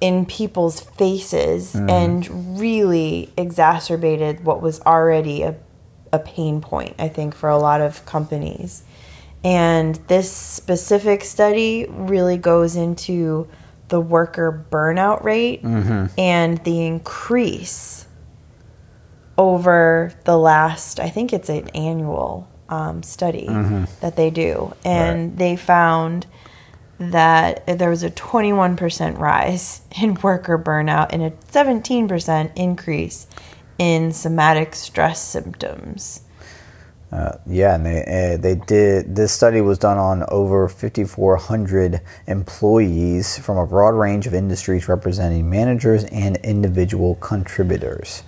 in 0.01 0.27
people's 0.27 0.81
faces 0.81 1.75
mm-hmm. 1.75 1.89
and 1.89 2.59
really 2.59 3.33
exacerbated 3.37 4.45
what 4.45 4.61
was 4.61 4.81
already 4.81 5.43
a, 5.43 5.55
a 6.13 6.19
pain 6.19 6.61
point 6.61 6.93
i 6.99 7.07
think 7.07 7.37
for 7.37 7.49
a 7.49 7.57
lot 7.57 7.81
of 7.81 8.05
companies. 8.05 8.83
And 9.43 9.95
this 10.09 10.31
specific 10.31 11.25
study 11.25 11.87
really 11.89 12.37
goes 12.37 12.77
into 12.77 13.49
the 13.91 14.01
worker 14.01 14.65
burnout 14.71 15.23
rate 15.23 15.63
and 16.17 16.59
the 16.65 16.87
increase 16.87 18.07
over 19.37 20.13
the 20.25 20.37
last, 20.37 20.99
I 21.01 21.09
think 21.11 21.33
it's 21.33 21.49
an 21.49 21.69
annual 21.71 22.49
um, 22.69 23.03
study 23.03 23.47
that 24.01 24.17
they 24.17 24.31
do. 24.31 24.73
And 24.85 25.37
they 25.39 25.57
found 25.57 26.27
that 26.99 27.67
there 27.67 27.89
was 27.91 28.03
a 28.03 28.11
21% 28.11 29.19
rise 29.19 29.81
in 30.01 30.15
worker 30.15 30.59
burnout 30.59 31.09
and 31.13 31.23
a 31.23 31.31
17% 31.31 32.53
increase 32.57 33.27
in 33.79 34.13
somatic 34.13 34.75
stress 34.75 35.23
symptoms. 35.23 36.21
Uh, 37.13 37.37
yeah, 37.47 37.75
and 37.75 37.85
they 37.85 38.35
uh, 38.35 38.37
they 38.37 38.55
did. 38.55 39.17
This 39.17 39.33
study 39.33 39.61
was 39.61 39.79
done 39.79 39.99
on 39.99 40.25
over 40.29 40.69
5,400 40.69 42.01
employees 42.29 43.37
from 43.39 43.59
a 43.59 43.67
broad 43.67 43.95
range 43.95 44.29
of 44.29 44.35
industries, 44.35 44.89
representing 44.89 45.51
managers 45.51 46.05
and 46.05 46.37
individual 46.39 47.17
contributors. 47.17 48.23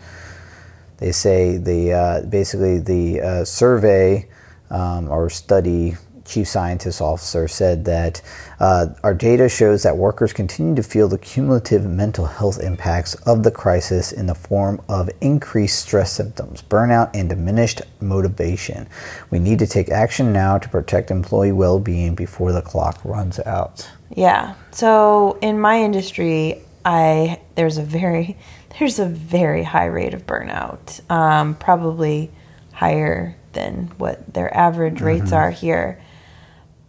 They 0.96 1.12
say 1.12 1.58
the 1.58 1.92
uh, 1.92 2.22
basically 2.22 2.80
the 2.80 3.20
uh, 3.20 3.44
survey 3.44 4.28
um, 4.70 5.08
or 5.08 5.30
study 5.30 5.96
chief 6.24 6.48
scientist 6.48 7.00
officer 7.00 7.48
said 7.48 7.84
that 7.84 8.22
uh, 8.60 8.86
our 9.02 9.14
data 9.14 9.48
shows 9.48 9.82
that 9.82 9.96
workers 9.96 10.32
continue 10.32 10.74
to 10.74 10.82
feel 10.82 11.08
the 11.08 11.18
cumulative 11.18 11.84
mental 11.84 12.26
health 12.26 12.60
impacts 12.60 13.14
of 13.26 13.42
the 13.42 13.50
crisis 13.50 14.12
in 14.12 14.26
the 14.26 14.34
form 14.34 14.80
of 14.88 15.10
increased 15.20 15.80
stress 15.80 16.12
symptoms, 16.12 16.62
burnout, 16.62 17.10
and 17.14 17.28
diminished 17.28 17.82
motivation. 18.00 18.88
We 19.30 19.38
need 19.38 19.58
to 19.60 19.66
take 19.66 19.90
action 19.90 20.32
now 20.32 20.58
to 20.58 20.68
protect 20.68 21.10
employee 21.10 21.52
well 21.52 21.78
being 21.78 22.14
before 22.14 22.52
the 22.52 22.62
clock 22.62 23.00
runs 23.04 23.38
out. 23.40 23.88
Yeah. 24.10 24.54
So 24.70 25.38
in 25.40 25.60
my 25.60 25.80
industry, 25.80 26.62
I 26.84 27.40
there's 27.54 27.78
a 27.78 27.82
very 27.82 28.36
there's 28.78 28.98
a 28.98 29.06
very 29.06 29.62
high 29.62 29.86
rate 29.86 30.14
of 30.14 30.26
burnout. 30.26 31.08
Um, 31.10 31.54
probably 31.54 32.30
higher 32.72 33.36
than 33.52 33.92
what 33.98 34.32
their 34.32 34.54
average 34.56 35.00
rates 35.00 35.32
are 35.32 35.50
here. 35.50 36.00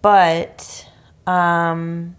But 0.03 0.85
um, 1.25 2.17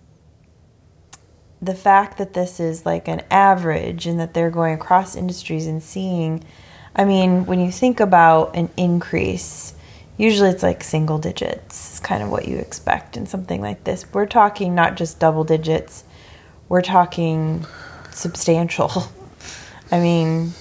the 1.60 1.74
fact 1.74 2.16
that 2.16 2.32
this 2.32 2.58
is 2.58 2.84
like 2.84 3.08
an 3.08 3.22
average 3.30 4.06
and 4.06 4.18
that 4.18 4.32
they're 4.32 4.50
going 4.50 4.74
across 4.74 5.14
industries 5.14 5.66
and 5.66 5.82
seeing, 5.82 6.42
I 6.96 7.04
mean, 7.04 7.44
when 7.44 7.60
you 7.60 7.70
think 7.70 8.00
about 8.00 8.56
an 8.56 8.70
increase, 8.78 9.74
usually 10.16 10.48
it's 10.48 10.62
like 10.62 10.82
single 10.82 11.18
digits, 11.18 11.94
is 11.94 12.00
kind 12.00 12.22
of 12.22 12.30
what 12.30 12.48
you 12.48 12.56
expect 12.56 13.18
in 13.18 13.26
something 13.26 13.60
like 13.60 13.84
this. 13.84 14.06
We're 14.14 14.26
talking 14.26 14.74
not 14.74 14.96
just 14.96 15.20
double 15.20 15.44
digits, 15.44 16.04
we're 16.70 16.80
talking 16.80 17.66
substantial. 18.10 18.90
I 19.92 20.00
mean, 20.00 20.52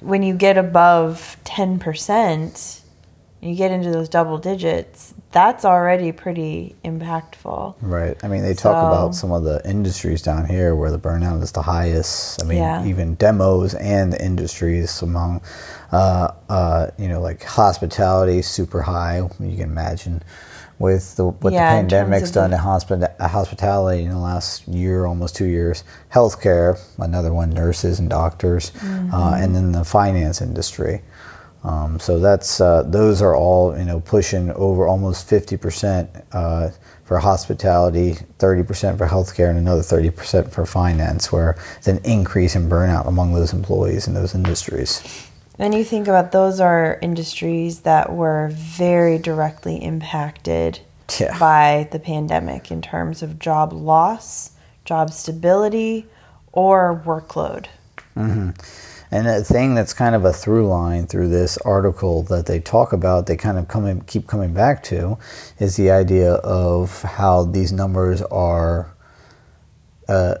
when 0.00 0.22
you 0.22 0.34
get 0.34 0.58
above 0.58 1.38
10%, 1.44 2.80
you 3.40 3.54
get 3.54 3.70
into 3.70 3.90
those 3.90 4.10
double 4.10 4.36
digits, 4.36 5.14
that's 5.36 5.66
already 5.66 6.12
pretty 6.12 6.74
impactful. 6.82 7.74
Right. 7.82 8.16
I 8.24 8.28
mean, 8.28 8.40
they 8.42 8.54
talk 8.54 8.76
So- 8.82 8.86
about 8.86 9.14
some 9.14 9.32
of 9.32 9.44
the 9.44 9.60
industries 9.68 10.22
down 10.22 10.46
here 10.46 10.74
where 10.74 10.90
the 10.90 10.98
burnout 10.98 11.42
is 11.42 11.52
the 11.52 11.60
highest. 11.60 12.42
I 12.42 12.46
mean, 12.46 12.58
Yeah. 12.58 12.86
even 12.86 13.16
demos 13.16 13.74
and 13.74 14.14
the 14.14 14.24
industries 14.24 15.02
among, 15.02 15.42
uh, 15.92 16.28
uh, 16.48 16.86
you 16.96 17.08
know, 17.08 17.20
like 17.20 17.44
hospitality, 17.44 18.40
super 18.40 18.80
high. 18.80 19.18
You 19.38 19.56
can 19.58 19.68
imagine 19.76 20.22
with 20.78 21.16
the 21.16 21.24
what 21.26 21.52
Yeah, 21.52 21.70
the 21.70 21.76
pandemic's 21.80 22.30
done 22.30 22.50
the- 22.50 22.56
to 22.56 22.62
hospi- 22.62 23.10
uh, 23.20 23.28
hospitality 23.28 24.04
in 24.04 24.10
the 24.10 24.18
last 24.18 24.66
year, 24.68 25.04
almost 25.04 25.36
two 25.36 25.44
years. 25.46 25.84
Healthcare, 26.14 26.78
another 26.98 27.32
one, 27.34 27.50
nurses 27.50 27.98
and 27.98 28.08
doctors, 28.08 28.72
Mm-hmm. 28.78 29.14
uh, 29.14 29.32
and 29.36 29.54
then 29.54 29.72
the 29.72 29.84
finance 29.84 30.40
industry. 30.40 31.02
Um, 31.66 31.98
so 31.98 32.20
that's 32.20 32.60
uh, 32.60 32.84
those 32.84 33.20
are 33.20 33.34
all 33.34 33.76
you 33.76 33.84
know 33.84 33.98
pushing 34.00 34.52
over 34.52 34.86
almost 34.86 35.28
fifty 35.28 35.56
percent 35.56 36.08
uh, 36.32 36.70
for 37.04 37.18
hospitality, 37.18 38.14
thirty 38.38 38.62
percent 38.62 38.96
for 38.98 39.06
healthcare, 39.08 39.50
and 39.50 39.58
another 39.58 39.82
thirty 39.82 40.10
percent 40.10 40.52
for 40.52 40.64
finance, 40.64 41.32
where 41.32 41.58
it's 41.76 41.88
an 41.88 41.98
increase 42.04 42.54
in 42.54 42.68
burnout 42.68 43.08
among 43.08 43.34
those 43.34 43.52
employees 43.52 44.06
in 44.06 44.14
those 44.14 44.32
industries. 44.34 45.02
And 45.58 45.74
you 45.74 45.82
think 45.84 46.06
about 46.06 46.30
those 46.32 46.60
are 46.60 46.98
industries 47.02 47.80
that 47.80 48.12
were 48.12 48.50
very 48.52 49.18
directly 49.18 49.82
impacted 49.82 50.80
Yeah. 51.18 51.36
by 51.38 51.88
the 51.90 51.98
pandemic 51.98 52.70
in 52.70 52.80
terms 52.82 53.22
of 53.22 53.38
job 53.38 53.72
loss, 53.72 54.50
job 54.84 55.10
stability, 55.12 56.06
or 56.52 57.02
workload. 57.06 57.66
And 59.10 59.26
the 59.26 59.44
thing 59.44 59.74
that's 59.74 59.92
kind 59.92 60.14
of 60.14 60.24
a 60.24 60.32
through 60.32 60.66
line 60.66 61.06
through 61.06 61.28
this 61.28 61.56
article 61.58 62.22
that 62.24 62.46
they 62.46 62.58
talk 62.58 62.92
about, 62.92 63.26
they 63.26 63.36
kind 63.36 63.58
of 63.58 63.68
come 63.68 63.86
in, 63.86 64.00
keep 64.02 64.26
coming 64.26 64.52
back 64.52 64.82
to, 64.84 65.18
is 65.58 65.76
the 65.76 65.90
idea 65.90 66.34
of 66.34 67.02
how 67.02 67.44
these 67.44 67.72
numbers 67.72 68.22
are 68.22 68.92
uh, 70.08 70.36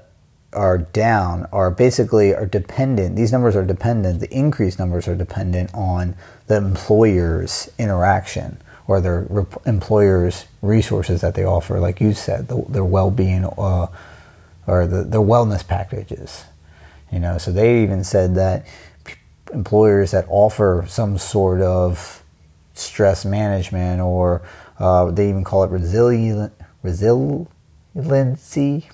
are 0.52 0.78
down, 0.78 1.46
are 1.52 1.70
basically 1.70 2.34
are 2.34 2.46
dependent. 2.46 3.14
These 3.14 3.30
numbers 3.30 3.54
are 3.54 3.64
dependent. 3.64 4.20
The 4.20 4.34
increased 4.34 4.78
numbers 4.78 5.06
are 5.06 5.14
dependent 5.14 5.70
on 5.74 6.16
the 6.46 6.56
employer's 6.56 7.70
interaction 7.78 8.58
or 8.86 9.00
their 9.00 9.26
rep- 9.28 9.66
employer's 9.66 10.46
resources 10.62 11.20
that 11.20 11.34
they 11.34 11.44
offer. 11.44 11.78
Like 11.78 12.00
you 12.00 12.14
said, 12.14 12.48
the, 12.48 12.64
their 12.68 12.84
well-being 12.84 13.44
uh, 13.44 13.88
or 14.66 14.86
the, 14.86 15.02
their 15.04 15.20
wellness 15.20 15.66
packages. 15.66 16.44
You 17.12 17.20
know, 17.20 17.38
so 17.38 17.52
they 17.52 17.82
even 17.82 18.04
said 18.04 18.34
that 18.34 18.66
p- 19.04 19.14
employers 19.52 20.10
that 20.10 20.26
offer 20.28 20.84
some 20.88 21.18
sort 21.18 21.60
of 21.60 22.22
stress 22.74 23.24
management, 23.24 24.00
or 24.00 24.42
uh, 24.78 25.10
they 25.10 25.28
even 25.28 25.44
call 25.44 25.62
it 25.64 25.70
resilient, 25.70 26.52
resiliency, 26.82 27.46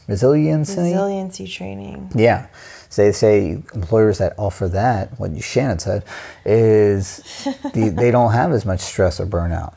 resiliency. 0.07 0.81
Resiliency 0.81 1.47
training. 1.47 2.11
Yeah. 2.15 2.47
So 2.89 3.03
they 3.03 3.13
say 3.13 3.63
employers 3.75 4.19
that 4.19 4.35
offer 4.37 4.69
that, 4.69 5.19
what 5.19 5.43
Shannon 5.43 5.79
said, 5.79 6.05
is 6.45 7.17
the, 7.73 7.89
they 7.89 8.11
don't 8.11 8.33
have 8.33 8.53
as 8.53 8.67
much 8.67 8.81
stress 8.81 9.19
or 9.19 9.27
burnout. 9.27 9.75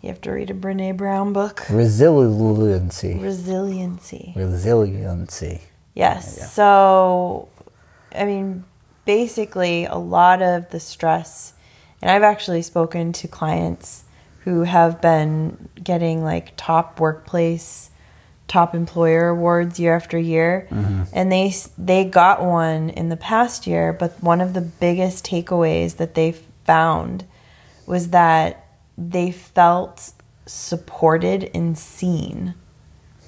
You 0.00 0.10
have 0.10 0.20
to 0.20 0.30
read 0.30 0.50
a 0.50 0.54
Brene 0.54 0.96
Brown 0.96 1.32
book. 1.32 1.64
Resiliency. 1.68 3.14
Resiliency. 3.18 4.32
Resiliency. 4.36 5.62
Yes. 5.94 6.52
So, 6.52 7.48
I 8.14 8.24
mean, 8.24 8.64
basically, 9.04 9.84
a 9.84 9.96
lot 9.96 10.42
of 10.42 10.70
the 10.70 10.80
stress, 10.80 11.54
and 12.00 12.10
I've 12.10 12.22
actually 12.22 12.62
spoken 12.62 13.12
to 13.14 13.28
clients 13.28 14.04
who 14.40 14.62
have 14.62 15.00
been 15.00 15.68
getting 15.82 16.22
like 16.22 16.52
top 16.56 17.00
workplace 17.00 17.90
top 18.48 18.74
employer 18.74 19.28
awards 19.28 19.80
year 19.80 19.94
after 19.94 20.18
year, 20.18 20.68
mm-hmm. 20.70 21.02
and 21.12 21.32
they 21.32 21.52
they 21.76 22.04
got 22.04 22.44
one 22.44 22.90
in 22.90 23.08
the 23.08 23.16
past 23.16 23.66
year. 23.66 23.92
But 23.92 24.22
one 24.22 24.40
of 24.40 24.54
the 24.54 24.60
biggest 24.60 25.26
takeaways 25.26 25.96
that 25.96 26.14
they 26.14 26.32
found 26.64 27.24
was 27.86 28.10
that 28.10 28.66
they 28.96 29.30
felt 29.30 30.12
supported 30.46 31.50
and 31.54 31.76
seen. 31.76 32.54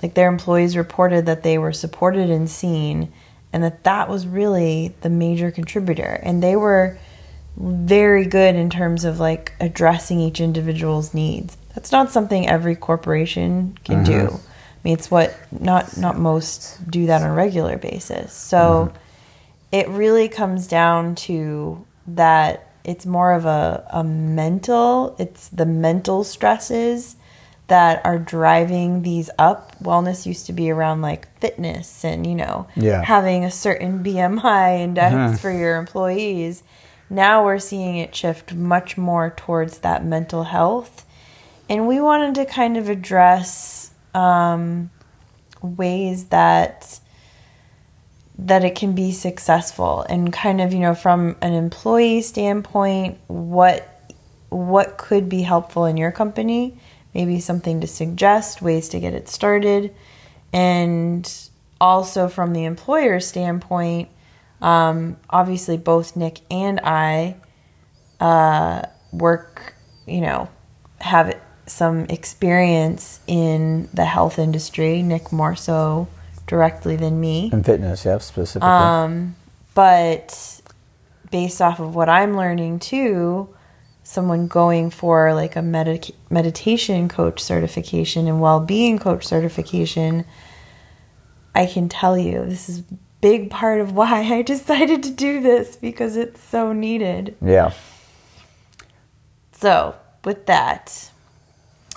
Like 0.02 0.14
their 0.14 0.28
employees 0.28 0.76
reported 0.76 1.26
that 1.26 1.42
they 1.42 1.58
were 1.58 1.73
supported 1.73 2.30
and 2.30 2.49
seen, 2.49 3.12
and 3.52 3.62
that 3.62 3.85
that 3.85 4.09
was 4.09 4.26
really 4.26 4.95
the 5.00 5.11
major 5.11 5.50
contributor. 5.50 6.21
And 6.23 6.43
they 6.43 6.57
were 6.57 6.99
very 7.57 8.25
good 8.26 8.55
in 8.55 8.71
terms 8.71 9.05
of 9.05 9.19
like 9.19 9.52
addressing 9.61 10.21
each 10.21 10.40
individual's 10.40 11.14
needs. 11.14 11.57
That's 11.75 11.93
not 11.93 12.11
something 12.11 12.49
every 12.49 12.76
corporation 12.76 13.78
can 13.85 14.05
do. 14.05 14.12
Mm-hmm. 14.12 14.37
I 14.37 14.81
mean, 14.85 14.95
it's 14.95 15.11
what 15.11 15.37
not 15.50 15.97
not 15.97 16.19
most 16.19 16.78
do 16.90 17.07
that 17.07 17.23
on 17.23 17.31
a 17.31 17.35
regular 17.35 17.78
basis. 17.78 18.33
So 18.33 18.93
mm-hmm. 18.93 18.97
it 19.73 19.88
really 19.88 20.28
comes 20.28 20.69
down 20.69 21.14
to 21.17 21.85
that 22.09 22.69
it's 22.85 23.05
more 23.05 23.33
of 23.33 23.45
a, 23.45 23.87
a 23.90 24.02
mental, 24.02 25.14
it's 25.19 25.49
the 25.49 25.67
mental 25.67 26.25
stresses 26.25 27.17
that 27.69 28.05
are 28.05 28.19
driving 28.19 29.03
these 29.03 29.31
up. 29.39 29.77
Wellness 29.83 30.27
used 30.27 30.47
to 30.47 30.53
be 30.53 30.71
around 30.71 31.03
like 31.03 31.29
fitness 31.41 32.05
and, 32.05 32.27
you 32.27 32.35
know, 32.35 32.67
Yeah. 32.75 33.03
having 33.05 33.45
a 33.45 33.51
certain 33.51 34.03
BMI 34.03 34.81
index 34.81 35.41
for 35.41 35.51
your 35.51 35.77
employees. 35.77 36.63
Now 37.11 37.45
we're 37.45 37.59
seeing 37.59 37.97
it 37.97 38.15
shift 38.15 38.55
much 38.55 38.97
more 38.99 39.33
towards 39.37 39.79
that 39.79 40.05
mental 40.05 40.45
health. 40.45 41.05
And 41.71 41.87
we 41.87 42.01
wanted 42.01 42.35
to 42.37 42.45
kind 42.47 42.77
of 42.77 42.89
address 42.89 43.91
um, 44.15 44.91
ways 45.63 46.25
that 46.27 47.01
that 48.41 48.65
it 48.65 48.77
can 48.77 48.95
be 48.95 49.11
successful 49.11 50.03
and 50.09 50.33
kind 50.33 50.61
of 50.61 50.73
you 50.73 50.79
know 50.79 50.95
from 50.95 51.35
an 51.41 51.53
employee 51.53 52.21
standpoint 52.23 53.19
what 53.27 54.01
what 54.49 54.97
could 54.97 55.29
be 55.29 55.43
helpful 55.43 55.85
in 55.85 55.97
your 55.97 56.13
company 56.13 56.79
maybe 57.15 57.41
something 57.41 57.81
to 57.81 57.87
suggest 57.87 58.61
ways 58.62 58.88
to 58.88 59.00
get 59.00 59.15
it 59.15 59.29
started 59.29 59.95
and 60.53 61.49
also 61.81 62.29
from 62.29 62.53
the 62.53 62.65
employer 62.65 63.21
standpoint 63.21 64.09
um, 64.61 65.17
obviously 65.31 65.77
both 65.77 66.17
nick 66.17 66.41
and 66.50 66.81
i 66.83 67.37
uh, 68.21 68.83
work 69.12 69.75
you 70.07 70.21
know 70.21 70.49
have 71.00 71.38
some 71.67 72.05
experience 72.07 73.21
in 73.27 73.88
the 73.95 74.05
health 74.05 74.38
industry 74.38 75.03
nick 75.03 75.31
more 75.33 75.55
so 75.55 76.09
directly 76.47 76.97
than 76.97 77.21
me 77.21 77.50
In 77.53 77.62
fitness, 77.62 78.05
yeah, 78.07 78.17
specifically. 78.19 78.69
um, 78.69 79.37
but 79.75 80.61
based 81.31 81.61
off 81.61 81.79
of 81.79 81.95
what 81.95 82.09
I'm 82.09 82.37
learning 82.38 82.79
too, 82.79 83.55
someone 84.09 84.47
going 84.49 84.88
for 84.88 85.35
like 85.35 85.55
a 85.55 85.61
meditation 86.31 87.11
coach 87.11 87.43
certification 87.43 88.27
and 88.27 88.41
well-being 88.41 88.99
coach 88.99 89.27
certification, 89.27 90.25
I 91.55 91.67
can 91.67 91.91
tell 91.91 92.17
you 92.17 92.47
this 92.47 92.71
is 92.71 92.79
a 92.79 92.85
big 93.21 93.50
part 93.50 93.83
of 93.83 93.93
why 93.93 94.23
I 94.23 94.41
decided 94.55 95.03
to 95.03 95.11
do 95.11 95.43
this 95.43 95.77
because 95.77 96.17
it's 96.17 96.43
so 96.43 96.73
needed. 96.73 97.37
yeah. 97.45 97.73
So, 99.53 99.95
with 100.25 100.47
that, 100.47 101.11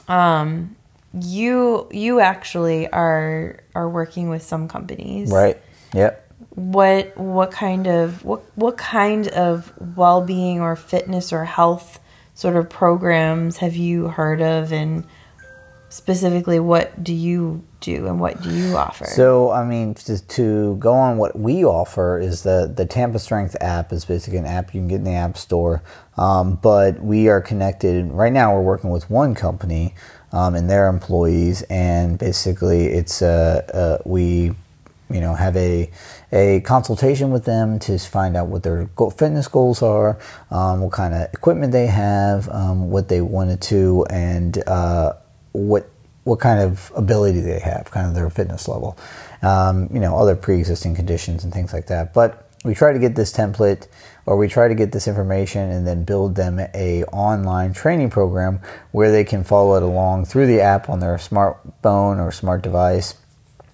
um, 0.10 0.76
you 1.14 1.88
you 1.92 2.20
actually 2.20 2.90
are 2.90 3.60
are 3.74 3.88
working 3.88 4.28
with 4.30 4.44
some 4.44 4.68
companies, 4.68 5.32
Right. 5.32 5.58
Yep. 5.94 6.28
what 6.56 7.16
what 7.18 7.52
kind 7.52 7.88
of 7.88 8.26
what 8.26 8.42
what 8.56 8.78
kind 8.78 9.30
of 9.30 9.72
well-being 9.96 10.60
or 10.60 10.76
fitness 10.76 11.32
or 11.32 11.46
health 11.46 12.00
sort 12.42 12.56
of 12.56 12.68
programs 12.68 13.58
have 13.58 13.76
you 13.76 14.08
heard 14.08 14.42
of 14.42 14.74
and 14.74 15.06
specifically 15.90 16.60
what 16.60 17.04
do 17.04 17.14
you 17.14 17.64
do 17.82 18.08
and 18.08 18.20
what 18.20 18.42
do 18.42 18.50
you 18.50 18.76
offer 18.76 19.06
So, 19.06 19.52
I 19.52 19.64
mean, 19.64 19.94
to, 19.94 20.26
to 20.26 20.76
go 20.78 20.92
on 20.92 21.18
what 21.18 21.38
we 21.38 21.64
offer 21.64 22.20
is 22.20 22.42
the, 22.42 22.72
the 22.76 22.88
Tampa 22.88 23.20
Strength 23.20 23.58
app 23.62 23.94
is 23.94 24.06
basically 24.06 24.40
an 24.40 24.48
app 24.48 24.74
you 24.74 24.82
can 24.82 24.88
get 24.88 24.96
in 24.96 25.04
the 25.04 25.12
App 25.12 25.38
Store. 25.38 25.84
Um, 26.18 26.56
but 26.56 27.00
we 27.00 27.28
are 27.28 27.42
connected. 27.42 28.08
Right 28.08 28.34
now, 28.34 28.56
we're 28.56 28.64
working 28.64 28.90
with 28.90 29.08
one 29.08 29.36
company 29.36 29.94
um, 30.32 30.56
and 30.56 30.68
their 30.68 30.88
employees, 30.88 31.62
and 31.64 32.18
basically, 32.18 32.88
it's 32.88 33.22
uh, 33.22 34.02
we 34.04 34.56
you 35.10 35.20
know 35.20 35.34
have 35.34 35.56
a 35.58 35.90
a 36.32 36.62
consultation 36.62 37.32
with 37.32 37.46
them 37.46 37.80
to 37.80 37.98
find 37.98 38.38
out 38.38 38.48
what 38.48 38.64
their 38.64 38.90
fitness 39.18 39.48
goals 39.48 39.82
are, 39.82 40.18
um, 40.50 40.82
what 40.82 40.94
kind 40.94 41.14
of 41.14 41.34
equipment 41.34 41.72
they 41.72 41.88
have, 41.88 42.48
um, 42.50 42.90
what 42.90 43.10
they 43.10 43.22
wanted 43.22 43.62
to, 43.62 44.06
and 44.10 44.66
uh, 44.68 45.14
what 45.52 45.90
what 46.24 46.40
kind 46.40 46.60
of 46.60 46.92
ability 46.96 47.40
they 47.40 47.60
have, 47.60 47.90
kind 47.90 48.08
of 48.08 48.14
their 48.14 48.30
fitness 48.30 48.68
level, 48.68 48.96
um, 49.42 49.90
you 49.92 50.00
know, 50.00 50.16
other 50.16 50.36
pre-existing 50.36 50.94
conditions 50.94 51.44
and 51.44 51.52
things 51.52 51.74
like 51.74 51.88
that. 51.88 52.14
But 52.14 52.48
we 52.64 52.76
try 52.76 52.94
to 52.94 53.00
get 53.00 53.16
this 53.16 53.34
template 53.34 53.88
or 54.28 54.38
we 54.38 54.48
try 54.48 54.68
to 54.68 54.76
get 54.76 54.92
this 54.92 55.08
information 55.08 55.72
and 55.72 55.88
then 55.88 56.04
build 56.04 56.36
them 56.36 56.60
a 56.60 57.04
online 57.06 57.74
training 57.74 58.12
program 58.12 58.62
where 58.92 59.12
they 59.12 59.24
can 59.24 59.44
follow 59.44 59.76
it 59.76 59.84
along 59.84 60.26
through 60.26 60.46
the 60.46 60.62
app 60.62 60.90
on 60.90 61.00
their 61.00 61.16
smartphone 61.16 62.20
or 62.20 62.32
smart 62.32 62.62
device 62.62 63.16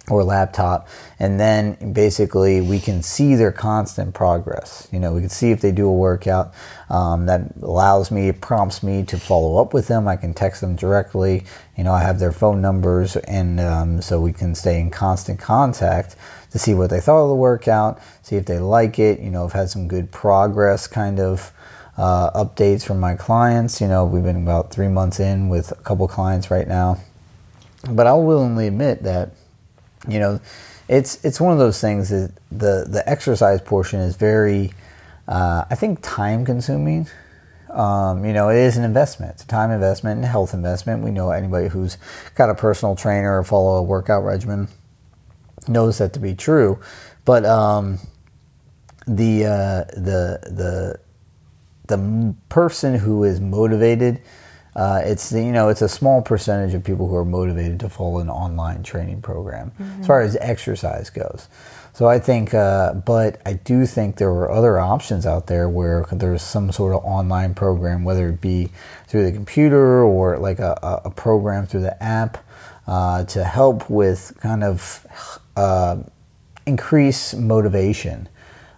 or 0.10 0.24
laptop 0.24 0.88
and 1.20 1.40
then 1.40 1.94
basically 1.94 2.62
we 2.62 2.80
can 2.80 3.04
see 3.04 3.36
their 3.36 3.52
constant 3.52 4.14
progress. 4.14 4.88
You 4.92 5.00
know 5.00 5.14
we 5.14 5.20
can 5.22 5.30
see 5.30 5.52
if 5.52 5.60
they 5.60 5.72
do 5.72 5.88
a 5.88 5.94
workout 5.94 6.54
um, 6.90 7.26
that 7.26 7.42
allows 7.62 8.10
me 8.10 8.32
prompts 8.32 8.82
me 8.82 9.04
to 9.04 9.20
follow 9.20 9.62
up 9.62 9.74
with 9.74 9.88
them. 9.88 10.08
I 10.08 10.16
can 10.16 10.34
text 10.34 10.62
them 10.62 10.76
directly. 10.76 11.44
You 11.78 11.84
know 11.84 11.92
i 11.92 12.02
have 12.02 12.20
their 12.20 12.32
phone 12.32 12.62
numbers 12.62 13.18
and 13.18 13.60
um, 13.60 14.02
so 14.02 14.22
we 14.22 14.32
can 14.32 14.56
stay 14.56 14.80
in 14.80 14.92
constant 14.92 15.40
contact 15.40 16.16
to 16.52 16.60
see 16.60 16.74
what 16.74 16.90
they 16.90 17.02
thought 17.02 17.24
of 17.24 17.30
the 17.30 17.36
workout 17.36 18.00
see 18.22 18.38
if 18.38 18.46
they 18.46 18.60
like 18.60 19.00
it. 19.00 19.20
You 19.20 19.30
know 19.30 19.44
i've 19.46 19.54
had 19.54 19.70
some 19.70 19.90
good 19.90 20.12
progress 20.12 20.88
kind 20.88 21.20
of 21.20 21.52
uh, 21.98 22.30
updates 22.32 22.86
from 22.86 23.00
my 23.00 23.16
clients. 23.16 23.82
You 23.82 23.88
know 23.88 24.06
we've 24.06 24.24
been 24.24 24.38
about 24.38 24.72
three 24.72 24.88
months 24.88 25.20
in 25.20 25.50
with 25.50 25.72
a 25.72 25.76
couple 25.84 26.08
clients 26.08 26.50
right 26.50 26.68
now. 26.68 27.02
But 27.90 28.08
i'll 28.08 28.24
willingly 28.24 28.68
admit 28.68 29.04
that 29.04 29.32
you 30.08 30.20
know 30.20 30.40
it's 30.88 31.24
it's 31.26 31.42
one 31.42 31.52
of 31.52 31.60
those 31.60 31.82
things 31.82 32.10
that 32.10 32.32
the 32.52 32.86
the 32.88 33.04
exercise 33.06 33.62
portion 33.62 34.00
is 34.00 34.16
very 34.16 34.72
uh, 35.28 35.66
i 35.70 35.76
think 35.76 36.00
time 36.02 36.46
consuming. 36.46 37.08
Um, 37.70 38.24
you 38.24 38.32
know 38.32 38.50
it 38.50 38.58
is 38.58 38.78
an 38.78 38.86
investment. 38.86 39.34
It's 39.34 39.44
a 39.44 39.48
time 39.48 39.72
investment 39.72 40.18
and 40.18 40.26
health 40.26 40.54
investment. 40.54 41.04
We 41.04 41.12
know 41.12 41.32
anybody 41.32 41.68
who's 41.68 41.98
got 42.34 42.50
a 42.50 42.56
personal 42.56 42.96
trainer 42.96 43.38
or 43.38 43.44
follow 43.44 43.76
a 43.76 43.84
workout 43.84 44.24
regimen 44.24 44.70
knows 45.68 45.98
that 45.98 46.14
to 46.14 46.20
be 46.20 46.34
true. 46.34 46.80
But 47.26 47.46
um, 47.46 48.00
the 49.06 49.46
uh, 49.46 49.84
the 49.94 50.40
the 50.44 51.00
the 51.88 52.36
person 52.50 52.96
who 52.96 53.24
is 53.24 53.40
motivated 53.40 54.22
uh, 54.78 55.02
it's 55.04 55.32
you 55.34 55.52
know 55.52 55.68
it's 55.68 55.82
a 55.82 55.90
small 55.90 56.22
percentage 56.22 56.74
of 56.74 56.84
people 56.84 57.08
who 57.10 57.16
are 57.16 57.26
motivated 57.26 57.80
to 57.82 57.90
follow 57.90 58.20
an 58.20 58.30
online 58.30 58.82
training 58.84 59.22
program 59.22 59.72
as 60.00 60.08
far 60.08 60.22
as 60.22 60.38
exercise 60.40 61.10
goes 61.10 61.50
so 61.94 62.06
i 62.08 62.20
think 62.20 62.54
uh, 62.54 62.94
but 62.94 63.42
i 63.46 63.54
do 63.54 63.86
think 63.88 64.16
there 64.18 64.32
were 64.32 64.50
other 64.52 64.78
options 64.80 65.26
out 65.26 65.48
there 65.48 65.68
where 65.68 66.06
there's 66.14 66.44
some 66.44 66.72
sort 66.72 66.94
of 66.96 67.04
online 67.04 67.54
program 67.56 68.04
whether 68.06 68.30
it 68.30 68.40
be 68.40 68.70
through 69.08 69.26
the 69.26 69.32
computer 69.32 70.04
or 70.04 70.38
like 70.38 70.60
a, 70.60 70.78
a- 70.84 71.02
a 71.06 71.12
program 71.12 71.66
through 71.66 71.82
the 71.82 72.04
app 72.04 72.38
uh, 72.88 73.24
to 73.26 73.44
help 73.44 73.90
with 73.90 74.32
kind 74.40 74.64
of 74.64 75.06
uh, 75.58 75.98
increase 76.66 77.34
motivation 77.34 78.30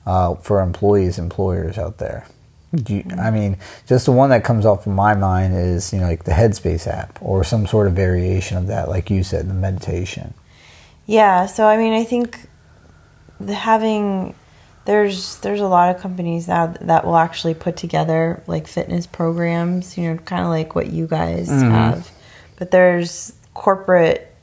uh, 0.07 0.33
for 0.35 0.61
employees, 0.61 1.19
employers 1.19 1.77
out 1.77 1.97
there. 1.99 2.25
You, 2.71 3.03
I 3.19 3.31
mean, 3.31 3.57
just 3.87 4.05
the 4.05 4.11
one 4.11 4.29
that 4.29 4.43
comes 4.43 4.65
off 4.65 4.85
of 4.85 4.93
my 4.93 5.15
mind 5.15 5.55
is 5.55 5.91
you 5.91 5.99
know 5.99 6.07
like 6.07 6.25
the 6.25 6.33
Headspace 6.33 6.85
app 6.87 7.17
or 7.21 7.43
some 7.43 7.65
sort 7.65 7.87
of 7.87 7.93
variation 7.93 8.57
of 8.57 8.67
that, 8.67 8.89
like 8.89 9.09
you 9.09 9.23
said, 9.23 9.49
the 9.49 9.53
meditation. 9.55 10.33
Yeah, 11.07 11.47
so 11.47 11.65
I 11.65 11.77
mean, 11.77 11.93
I 11.93 12.03
think 12.03 12.47
the 13.39 13.55
having 13.55 14.35
there's 14.85 15.37
there's 15.37 15.61
a 15.61 15.67
lot 15.67 15.95
of 15.95 16.01
companies 16.01 16.47
now 16.47 16.67
that 16.81 17.05
will 17.05 17.15
actually 17.17 17.53
put 17.55 17.75
together 17.75 18.43
like 18.47 18.67
fitness 18.67 19.07
programs, 19.07 19.97
you 19.97 20.11
know, 20.11 20.17
kind 20.19 20.43
of 20.43 20.49
like 20.49 20.75
what 20.75 20.87
you 20.91 21.07
guys 21.07 21.49
have. 21.49 22.09
But 22.57 22.71
there's 22.71 23.33
corporate 23.53 24.33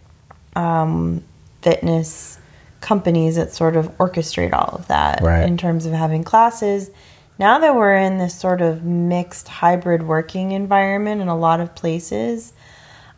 um, 0.55 1.23
fitness 1.63 2.39
companies 2.81 3.37
that 3.37 3.53
sort 3.53 3.77
of 3.77 3.89
orchestrate 3.99 4.53
all 4.53 4.77
of 4.79 4.89
that 4.89 5.21
Right. 5.23 5.43
in 5.43 5.57
terms 5.57 5.87
of 5.87 5.93
having 5.93 6.23
classes. 6.25 6.91
Now 7.39 7.59
that 7.59 7.75
we're 7.75 7.97
in 7.97 8.19
this 8.19 8.39
sort 8.39 8.63
of 8.63 8.83
mixed 8.83 9.49
hybrid 9.49 10.03
working 10.05 10.53
environment 10.53 11.21
in 11.21 11.29
a 11.29 11.37
lot 11.37 11.61
of 11.61 11.75
places, 11.75 12.55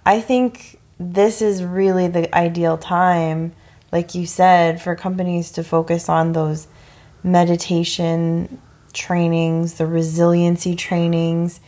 I 0.05 0.21
think 0.21 0.81
this 0.99 1.41
is 1.41 1.63
really 1.63 2.09
the 2.09 2.35
ideal 2.35 2.77
time, 2.79 3.53
like 3.93 4.17
you 4.17 4.27
said, 4.27 4.83
for 4.83 4.97
companies 4.97 5.53
to 5.53 5.63
focus 5.63 6.09
on 6.09 6.33
those 6.33 6.67
meditation 7.23 8.61
trainings, 8.93 9.75
the 9.75 9.87
resiliency 9.87 10.75
trainings. 10.75 11.61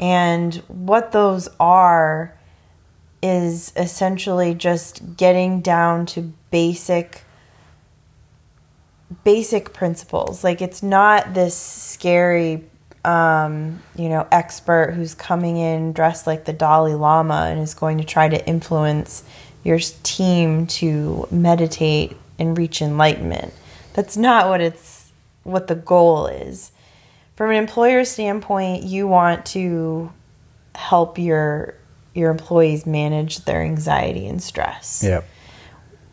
And 0.00 0.56
what 0.66 1.12
those 1.12 1.48
are 1.60 2.36
is 3.22 3.72
essentially 3.76 4.54
just 4.54 5.16
getting 5.16 5.60
down 5.60 6.06
to 6.06 6.32
basic 6.50 7.22
basic 9.24 9.72
principles. 9.72 10.44
Like 10.44 10.62
it's 10.62 10.82
not 10.82 11.34
this 11.34 11.56
scary 11.56 12.64
um, 13.04 13.82
you 13.96 14.08
know, 14.08 14.26
expert 14.30 14.92
who's 14.92 15.14
coming 15.14 15.56
in 15.56 15.92
dressed 15.92 16.26
like 16.26 16.44
the 16.44 16.52
Dalai 16.52 16.94
Lama 16.94 17.48
and 17.50 17.60
is 17.60 17.74
going 17.74 17.98
to 17.98 18.04
try 18.04 18.28
to 18.28 18.46
influence 18.46 19.24
your 19.64 19.78
team 20.02 20.66
to 20.66 21.26
meditate 21.30 22.16
and 22.38 22.56
reach 22.56 22.80
enlightenment. 22.80 23.52
That's 23.94 24.16
not 24.16 24.48
what 24.48 24.60
it's 24.60 25.10
what 25.42 25.66
the 25.66 25.74
goal 25.74 26.26
is. 26.26 26.70
From 27.36 27.50
an 27.50 27.56
employer 27.56 28.04
standpoint, 28.04 28.84
you 28.84 29.08
want 29.08 29.46
to 29.46 30.12
help 30.74 31.18
your 31.18 31.74
your 32.14 32.30
employees 32.30 32.86
manage 32.86 33.38
their 33.44 33.62
anxiety 33.62 34.26
and 34.26 34.42
stress. 34.42 35.02
Yep. 35.04 35.24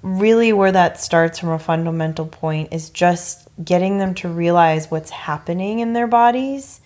Really 0.01 0.53
where 0.53 0.71
that 0.71 0.99
starts 0.99 1.39
from 1.39 1.49
a 1.49 1.59
fundamental 1.59 2.25
point 2.25 2.71
is 2.71 2.89
just 2.89 3.47
getting 3.63 3.97
them 3.97 4.13
to 4.15 4.29
realize 4.29 4.89
what's 4.89 5.09
happening 5.09 5.79
in 5.79 5.93
their 5.93 6.07
bodies, 6.07 6.79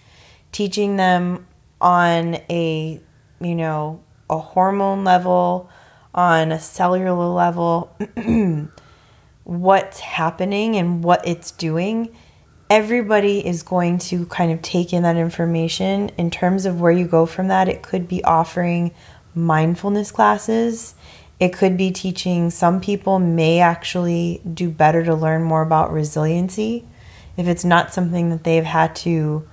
teaching 0.52 0.96
them 0.96 1.46
on 1.80 2.36
a, 2.50 3.00
you 3.40 3.56
know, 3.56 4.02
a 4.30 4.38
hormone 4.40 5.04
level, 5.04 5.70
on 6.14 6.52
a 6.52 6.60
cellular 6.60 7.26
level, 7.26 7.96
what's 9.44 10.00
happening 10.00 10.76
and 10.76 11.04
what 11.04 11.28
it's 11.28 11.52
doing. 11.52 12.16
Everybody 12.70 13.46
is 13.46 13.62
going 13.62 14.00
to 14.00 14.26
kind 14.28 14.52
of 14.52 14.62
take 14.62 14.94
in 14.94 15.04
that 15.04 15.18
information. 15.18 16.10
In 16.18 16.32
terms 16.32 16.66
of 16.66 16.82
where 16.82 16.92
you 16.92 17.08
go 17.08 17.26
from 17.26 17.50
that, 17.50 17.68
it 17.68 17.84
could 17.84 18.08
be 18.08 18.24
offering 18.24 18.92
mindfulness 19.36 20.12
classes. 20.12 20.96
It 21.44 21.52
could 21.54 21.76
be 21.76 21.92
teaching. 21.92 22.50
Some 22.50 22.80
people 22.80 23.20
may 23.20 23.60
actually 23.60 24.42
do 24.54 24.70
better 24.70 25.04
to 25.04 25.14
learn 25.14 25.44
more 25.44 25.62
about 25.62 25.92
resiliency 25.92 26.86
if 27.36 27.48
it's 27.48 27.66
not 27.66 27.94
something 27.94 28.30
that 28.30 28.44
they've 28.44 28.64
had 28.64 28.96
to 28.98 29.46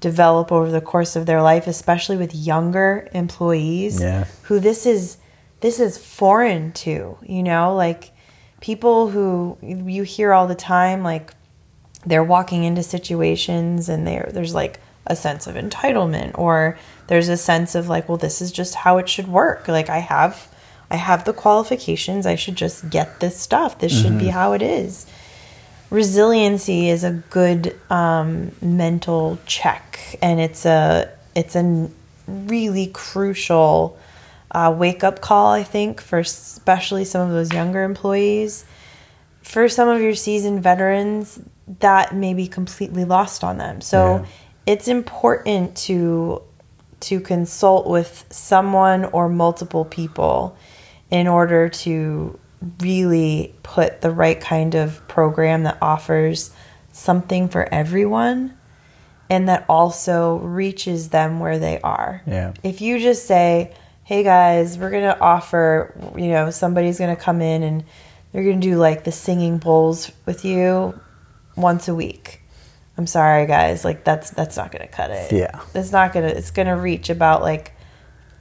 develop 0.00 0.50
over 0.52 0.70
the 0.70 0.80
course 0.80 1.16
of 1.16 1.24
their 1.26 1.40
life, 1.40 1.66
especially 1.66 2.16
with 2.16 2.34
younger 2.34 3.08
employees 3.14 4.00
Yeah. 4.00 4.24
who 4.42 4.58
this 4.60 4.84
is 4.84 5.16
this 5.60 5.78
is 5.80 5.96
foreign 5.96 6.72
to, 6.72 7.16
you 7.22 7.42
know, 7.42 7.74
like 7.76 8.10
people 8.60 9.08
who 9.10 9.56
you 9.62 10.02
hear 10.02 10.32
all 10.32 10.46
the 10.48 10.54
time 10.56 11.02
like 11.02 11.32
they're 12.04 12.24
walking 12.24 12.64
into 12.64 12.82
situations 12.82 13.88
and 13.88 14.06
there 14.06 14.28
there's 14.34 14.54
like 14.54 14.80
a 15.06 15.16
sense 15.16 15.46
of 15.46 15.54
entitlement 15.54 16.36
or 16.36 16.76
there's 17.06 17.28
a 17.28 17.36
sense 17.36 17.74
of 17.74 17.88
like 17.88 18.08
well 18.08 18.18
this 18.18 18.42
is 18.42 18.52
just 18.52 18.74
how 18.74 18.98
it 18.98 19.08
should 19.08 19.28
work. 19.28 19.66
Like 19.68 19.88
i 19.88 19.98
have 19.98 20.48
i 20.92 20.96
have 20.96 21.24
the 21.24 21.32
qualifications. 21.32 22.26
I 22.26 22.36
should 22.36 22.56
just 22.56 22.78
get 22.90 23.08
this 23.20 23.36
stuff. 23.40 23.78
This 23.78 23.92
should 24.00 24.18
be 24.18 24.28
how 24.28 24.52
it 24.52 24.62
is. 24.62 25.06
Resiliency 25.90 26.88
is 26.88 27.04
a 27.04 27.12
good 27.30 27.78
um, 27.90 28.52
mental 28.62 29.38
check 29.46 30.18
and 30.22 30.40
it's 30.40 30.64
a 30.64 31.10
it's 31.34 31.54
a 31.56 31.88
really 32.26 32.86
crucial 32.86 33.98
uh, 34.52 34.74
wake 34.76 35.02
up 35.02 35.20
call 35.20 35.52
i 35.52 35.62
think 35.62 36.00
for 36.00 36.18
especially 36.20 37.04
some 37.04 37.22
of 37.28 37.32
those 37.34 37.52
younger 37.52 37.82
employees. 37.84 38.64
For 39.42 39.68
some 39.68 39.88
of 39.88 40.00
your 40.00 40.14
seasoned 40.14 40.62
veterans 40.62 41.40
that 41.80 42.14
may 42.14 42.32
be 42.34 42.46
completely 42.48 43.04
lost 43.04 43.42
on 43.44 43.58
them. 43.58 43.80
So 43.80 43.98
Yeah. 44.18 44.26
it's 44.66 44.88
important 44.88 45.76
to 45.88 46.42
to 47.00 47.20
consult 47.20 47.86
with 47.86 48.24
someone 48.30 49.04
or 49.06 49.28
multiple 49.28 49.84
people 49.84 50.56
in 51.12 51.28
order 51.28 51.68
to 51.68 52.38
really 52.80 53.54
put 53.62 54.00
the 54.00 54.10
right 54.10 54.40
kind 54.40 54.74
of 54.74 55.06
program 55.08 55.64
that 55.64 55.76
offers 55.82 56.50
something 56.90 57.48
for 57.48 57.72
everyone 57.72 58.56
and 59.28 59.48
that 59.48 59.64
also 59.68 60.36
reaches 60.38 61.10
them 61.10 61.38
where 61.38 61.58
they 61.58 61.80
are. 61.82 62.22
Yeah. 62.26 62.54
If 62.62 62.80
you 62.80 62.98
just 62.98 63.26
say, 63.26 63.74
"Hey 64.04 64.22
guys, 64.22 64.78
we're 64.78 64.90
going 64.90 65.04
to 65.04 65.20
offer, 65.20 65.94
you 66.16 66.28
know, 66.28 66.50
somebody's 66.50 66.98
going 66.98 67.14
to 67.14 67.22
come 67.22 67.42
in 67.42 67.62
and 67.62 67.84
they're 68.32 68.44
going 68.44 68.60
to 68.60 68.66
do 68.66 68.76
like 68.76 69.04
the 69.04 69.12
singing 69.12 69.58
bowls 69.58 70.10
with 70.24 70.44
you 70.44 70.98
once 71.56 71.88
a 71.88 71.94
week." 71.94 72.40
I'm 72.98 73.06
sorry 73.06 73.46
guys, 73.46 73.84
like 73.84 74.04
that's 74.04 74.30
that's 74.30 74.56
not 74.56 74.70
going 74.70 74.86
to 74.86 74.92
cut 74.92 75.10
it. 75.10 75.32
Yeah. 75.32 75.60
It's 75.74 75.92
not 75.92 76.12
going 76.12 76.28
to 76.28 76.36
it's 76.36 76.50
going 76.50 76.68
to 76.68 76.76
reach 76.76 77.10
about 77.10 77.42
like 77.42 77.71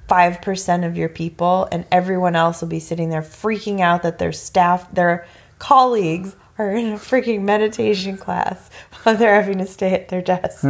5% 0.07 0.85
of 0.85 0.97
your 0.97 1.09
people 1.09 1.67
and 1.71 1.85
everyone 1.91 2.35
else 2.35 2.61
will 2.61 2.67
be 2.67 2.79
sitting 2.79 3.09
there 3.09 3.21
freaking 3.21 3.79
out 3.79 4.03
that 4.03 4.19
their 4.19 4.33
staff, 4.33 4.91
their 4.93 5.25
colleagues 5.59 6.35
are 6.57 6.71
in 6.71 6.93
a 6.93 6.97
freaking 6.97 7.41
meditation 7.43 8.17
class 8.17 8.69
while 9.03 9.15
they're 9.15 9.35
having 9.35 9.59
to 9.59 9.65
stay 9.65 9.93
at 9.93 10.09
their 10.09 10.21
desk. 10.21 10.63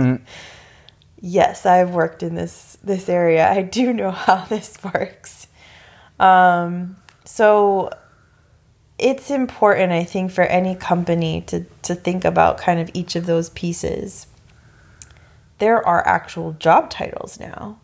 Yes, 1.19 1.65
I've 1.65 1.91
worked 1.91 2.23
in 2.23 2.35
this 2.35 2.77
this 2.83 3.07
area. 3.07 3.47
I 3.47 3.61
do 3.61 3.93
know 3.93 4.11
how 4.11 4.45
this 4.49 4.77
works. 4.83 5.47
Um, 6.19 6.97
so 7.25 7.91
it's 8.97 9.31
important, 9.31 9.91
I 9.91 10.03
think, 10.03 10.31
for 10.31 10.43
any 10.43 10.75
company 10.75 11.41
to 11.47 11.65
to 11.83 11.95
think 11.95 12.25
about 12.25 12.57
kind 12.57 12.79
of 12.79 12.89
each 12.93 13.15
of 13.15 13.25
those 13.25 13.49
pieces. 13.49 14.27
There 15.59 15.85
are 15.87 16.05
actual 16.07 16.53
job 16.53 16.89
titles 16.89 17.39
now 17.39 17.79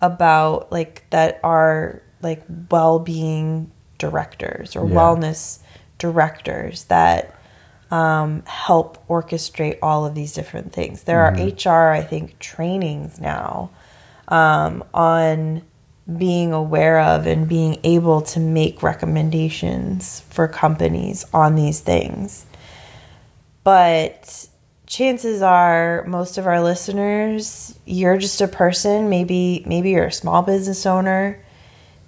about 0.00 0.70
like 0.70 1.04
that 1.10 1.40
are 1.42 2.02
like 2.22 2.42
well-being 2.70 3.70
directors 3.98 4.76
or 4.76 4.86
Yeah. 4.88 4.94
wellness 4.96 5.58
directors 5.98 6.84
that 6.84 7.34
um, 7.90 8.42
help 8.46 9.06
orchestrate 9.08 9.78
all 9.82 10.04
of 10.04 10.14
these 10.14 10.34
different 10.34 10.72
things. 10.72 11.04
There 11.04 11.20
are 11.24 11.32
HR, 11.32 11.90
I 11.92 12.02
think, 12.02 12.38
trainings 12.38 13.18
now 13.18 13.70
um, 14.28 14.84
on 14.92 15.62
being 16.16 16.52
aware 16.52 17.00
of 17.00 17.26
and 17.26 17.48
being 17.48 17.78
able 17.84 18.20
to 18.22 18.40
make 18.40 18.82
recommendations 18.82 20.20
for 20.28 20.46
companies 20.48 21.24
on 21.32 21.54
these 21.54 21.80
things. 21.80 22.44
But 23.64 24.47
chances 24.88 25.42
are 25.42 26.04
most 26.06 26.38
of 26.38 26.46
our 26.46 26.62
listeners 26.62 27.78
you're 27.84 28.16
just 28.16 28.40
a 28.40 28.48
person 28.48 29.08
maybe 29.08 29.62
maybe 29.66 29.90
you're 29.90 30.06
a 30.06 30.12
small 30.12 30.42
business 30.42 30.86
owner 30.86 31.44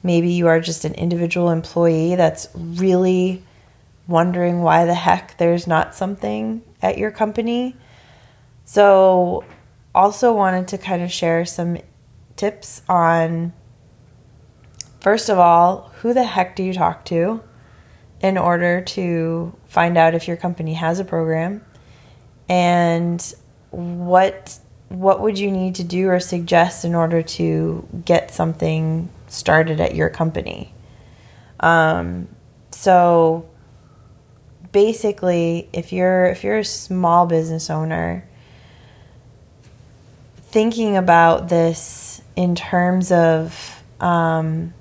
maybe 0.02 0.30
you 0.30 0.46
are 0.46 0.60
just 0.60 0.84
an 0.84 0.94
individual 0.94 1.50
employee 1.50 2.14
that's 2.14 2.48
really 2.54 3.42
wondering 4.10 4.62
why 4.62 4.84
the 4.84 4.94
heck 4.94 5.36
there's 5.38 5.66
not 5.66 5.94
something 5.94 6.62
at 6.82 6.98
your 6.98 7.10
company. 7.10 7.76
So 8.64 9.44
also 9.94 10.32
wanted 10.32 10.68
to 10.68 10.78
kind 10.78 11.02
of 11.02 11.10
share 11.10 11.44
some 11.44 11.78
tips 12.36 12.82
on 12.88 13.52
first 15.00 15.28
of 15.28 15.38
all 15.38 15.90
who 15.96 16.14
the 16.14 16.24
heck 16.24 16.56
do 16.56 16.62
you 16.62 16.72
talk 16.72 17.04
to 17.04 17.42
in 18.20 18.38
order 18.38 18.80
to 18.80 19.54
find 19.66 19.98
out 19.98 20.14
if 20.14 20.28
your 20.28 20.36
company 20.36 20.74
has 20.74 20.98
a 20.98 21.04
program 21.04 21.64
and 22.50 23.32
what 23.70 24.58
what 24.88 25.20
would 25.20 25.38
you 25.38 25.52
need 25.52 25.76
to 25.76 25.84
do 25.84 26.08
or 26.08 26.18
suggest 26.18 26.84
in 26.84 26.96
order 26.96 27.22
to 27.22 27.86
get 28.04 28.32
something 28.32 29.08
started 29.28 29.80
at 29.80 29.94
your 29.94 30.10
company? 30.10 30.74
Um, 31.60 32.26
so 32.72 33.48
basically 34.72 35.68
if 35.72 35.92
you're 35.92 36.26
if 36.26 36.42
you're 36.42 36.58
a 36.58 36.64
small 36.64 37.26
business 37.26 37.70
owner 37.70 38.24
thinking 40.36 40.96
about 40.96 41.48
this 41.48 42.20
in 42.34 42.56
terms 42.56 43.12
of 43.12 43.82
um, 44.00 44.74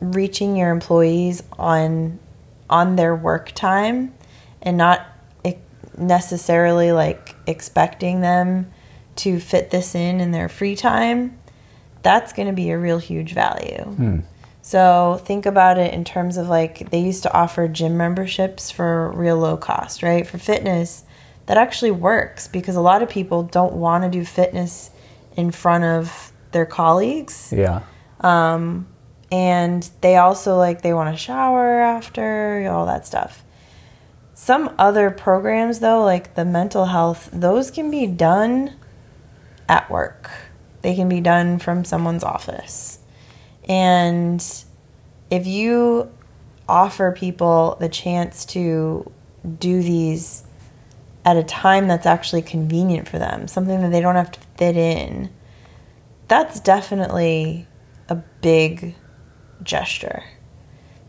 reaching 0.00 0.56
your 0.56 0.70
employees 0.70 1.42
on 1.58 2.18
on 2.68 2.96
their 2.96 3.16
work 3.16 3.52
time 3.52 4.12
and 4.60 4.76
not 4.76 5.11
necessarily 5.96 6.92
like 6.92 7.34
expecting 7.46 8.20
them 8.20 8.70
to 9.16 9.38
fit 9.38 9.70
this 9.70 9.94
in 9.94 10.20
in 10.20 10.30
their 10.30 10.48
free 10.48 10.74
time 10.76 11.38
that's 12.02 12.32
going 12.32 12.48
to 12.48 12.54
be 12.54 12.70
a 12.70 12.78
real 12.78 12.98
huge 12.98 13.32
value 13.34 13.94
so 14.62 15.20
think 15.24 15.44
about 15.44 15.78
it 15.78 15.92
in 15.92 16.04
terms 16.04 16.36
of 16.36 16.48
like 16.48 16.90
they 16.90 17.00
used 17.00 17.22
to 17.22 17.32
offer 17.32 17.68
gym 17.68 17.96
memberships 17.96 18.70
for 18.70 19.10
real 19.12 19.36
low 19.36 19.56
cost 19.56 20.02
right 20.02 20.26
for 20.26 20.38
fitness 20.38 21.04
that 21.46 21.56
actually 21.56 21.90
works 21.90 22.48
because 22.48 22.76
a 22.76 22.80
lot 22.80 23.02
of 23.02 23.08
people 23.08 23.42
don't 23.42 23.74
want 23.74 24.04
to 24.04 24.10
do 24.10 24.24
fitness 24.24 24.90
in 25.36 25.50
front 25.50 25.84
of 25.84 26.32
their 26.52 26.66
colleagues 26.66 27.52
Yeah. 27.54 27.82
Um, 28.20 28.86
and 29.32 29.88
they 30.02 30.16
also 30.16 30.56
like 30.56 30.82
they 30.82 30.92
want 30.92 31.12
to 31.14 31.20
shower 31.20 31.80
after 31.80 32.68
all 32.70 32.86
that 32.86 33.06
stuff. 33.06 33.42
Some 34.42 34.74
other 34.76 35.12
programs 35.12 35.78
though, 35.78 36.02
like 36.02 36.34
the 36.34 36.44
mental 36.44 36.86
health, 36.86 37.30
those 37.32 37.70
can 37.70 37.92
be 37.92 38.08
done 38.08 38.74
at 39.68 39.88
work. 39.88 40.32
They 40.80 40.96
can 40.96 41.08
be 41.08 41.20
done 41.20 41.60
from 41.60 41.84
someone's 41.84 42.24
office. 42.24 42.98
And 43.68 44.44
if 45.30 45.46
you 45.46 46.10
offer 46.68 47.12
people 47.12 47.76
the 47.78 47.88
chance 47.88 48.44
to 48.46 49.08
do 49.60 49.80
these 49.80 50.42
at 51.24 51.36
a 51.36 51.44
time 51.44 51.86
that's 51.86 52.04
actually 52.04 52.42
convenient 52.42 53.08
for 53.08 53.20
them, 53.20 53.46
something 53.46 53.80
that 53.80 53.92
they 53.92 54.00
don't 54.00 54.16
have 54.16 54.32
to 54.32 54.40
fit 54.56 54.76
in, 54.76 55.30
that's 56.26 56.58
definitely 56.58 57.68
a 58.08 58.16
big 58.16 58.96
gesture. 59.62 60.24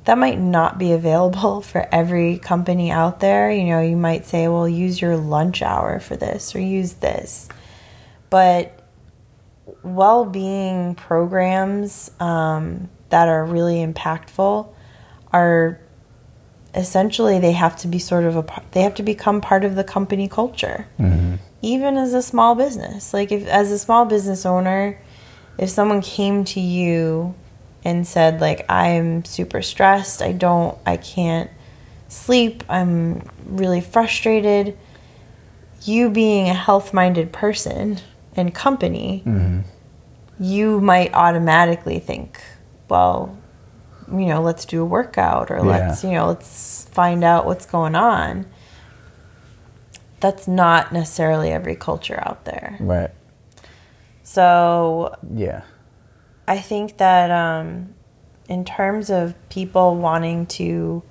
That 0.06 0.18
might 0.18 0.40
not 0.40 0.78
be 0.78 0.92
available 0.92 1.62
for 1.62 1.88
every 1.92 2.38
company 2.38 2.92
out 2.92 3.20
there. 3.20 3.52
You 3.52 3.64
know, 3.66 3.82
you 3.82 3.96
might 3.96 4.26
say, 4.26 4.48
well, 4.48 4.68
use 4.68 5.02
your 5.02 5.16
lunch 5.18 5.62
hour 5.62 6.00
for 6.00 6.16
this 6.16 6.56
or 6.56 6.60
use 6.60 6.94
this. 6.94 7.48
But 8.30 8.84
well 9.84 10.26
being 10.26 10.96
programs 10.96 12.12
um, 12.20 12.90
that 13.10 13.28
are 13.28 13.46
really 13.46 13.76
impactful 13.86 14.68
are 15.32 15.80
essentially 16.76 17.40
they 17.40 17.52
have 17.52 17.78
to 17.78 17.88
be 17.88 18.00
sort 18.00 18.24
of 18.24 18.36
a 18.36 18.64
they 18.72 18.82
have 18.82 18.96
to 18.96 19.04
become 19.04 19.42
part 19.42 19.64
of 19.64 19.76
the 19.76 19.84
company 19.84 20.28
culture 20.28 20.88
mm-hmm. 21.00 21.36
even 21.62 21.98
as 21.98 22.14
a 22.14 22.22
small 22.22 22.56
business 22.56 23.14
like 23.14 23.32
if 23.32 23.46
as 23.48 23.72
a 23.72 23.78
small 23.78 24.06
business 24.06 24.46
owner 24.46 25.00
if 25.60 25.70
someone 25.70 26.02
came 26.02 26.44
to 26.44 26.60
you 26.60 27.36
and 27.84 28.08
said 28.08 28.42
like 28.42 28.66
i'm 28.70 29.24
super 29.26 29.62
stressed 29.62 30.22
i 30.22 30.32
don't 30.32 30.78
i 30.86 30.98
can't 30.98 31.50
sleep 32.08 32.64
i'm 32.70 33.28
really 33.46 33.82
frustrated 33.82 34.78
you 35.84 36.10
being 36.10 36.50
a 36.50 36.54
health-minded 36.54 37.32
person 37.32 38.00
and 38.36 38.54
company 38.54 39.24
mm-hmm. 39.26 39.62
you 40.40 40.80
might 40.80 41.14
automatically 41.14 42.00
think 42.00 42.42
well 42.90 43.38
you 44.12 44.26
know, 44.26 44.42
let's 44.42 44.66
do 44.66 44.82
a 44.82 44.86
workout 44.86 45.52
or 45.52 45.62
let's, 45.62 46.04
you 46.04 46.12
know, 46.12 46.28
let's 46.28 46.86
find 46.92 47.24
out 47.24 47.46
what's 47.46 47.66
going 47.66 47.96
on. 47.96 48.46
That's 50.20 50.48
not 50.48 50.92
necessarily 50.94 51.52
every 51.52 51.76
culture 51.76 52.22
out 52.26 52.46
there. 52.46 52.78
Right. 52.80 53.12
So, 54.24 55.16
yeah. 55.34 55.64
I 56.48 56.60
think 56.60 56.98
that 56.98 57.32
um, 57.32 57.94
in 58.50 58.66
terms 58.66 59.10
of 59.10 59.36
people 59.50 59.96
wanting 59.96 60.46
to 60.48 61.04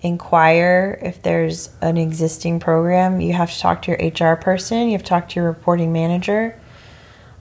inquire 0.00 0.98
if 1.02 1.22
there's 1.22 1.70
an 1.80 1.96
existing 1.96 2.60
program, 2.60 3.20
you 3.20 3.32
have 3.32 3.52
to 3.52 3.58
talk 3.58 3.82
to 3.82 3.90
your 3.90 4.32
HR 4.32 4.36
person, 4.36 4.86
you 4.86 4.92
have 4.92 5.02
to 5.02 5.08
talk 5.08 5.28
to 5.30 5.40
your 5.40 5.46
reporting 5.46 5.92
manager 5.92 6.58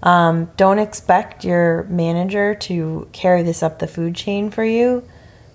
um, 0.04 0.52
don't 0.58 0.80
expect 0.80 1.44
your 1.44 1.84
manager 1.84 2.54
to 2.56 3.10
carry 3.12 3.44
this 3.44 3.63
up 3.63 3.80
the 3.80 3.88
food 3.88 4.16
chain 4.16 4.52
for 4.52 4.63
you. 4.63 5.04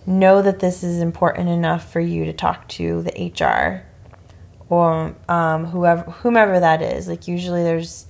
Know 0.05 0.43
that 0.43 0.59
this 0.59 0.83
is 0.83 1.01
important 1.01 1.49
enough 1.49 1.93
for 1.93 2.01
you 2.01 2.25
to 2.25 2.33
talk 2.33 2.67
to 2.69 3.03
the 3.03 3.33
HR 3.39 3.87
or 4.69 5.15
um, 5.29 5.67
whoever 5.67 6.11
whomever 6.11 6.59
that 6.59 6.83
is. 6.83 7.07
Like 7.07 7.29
usually 7.29 7.63
there's 7.63 8.07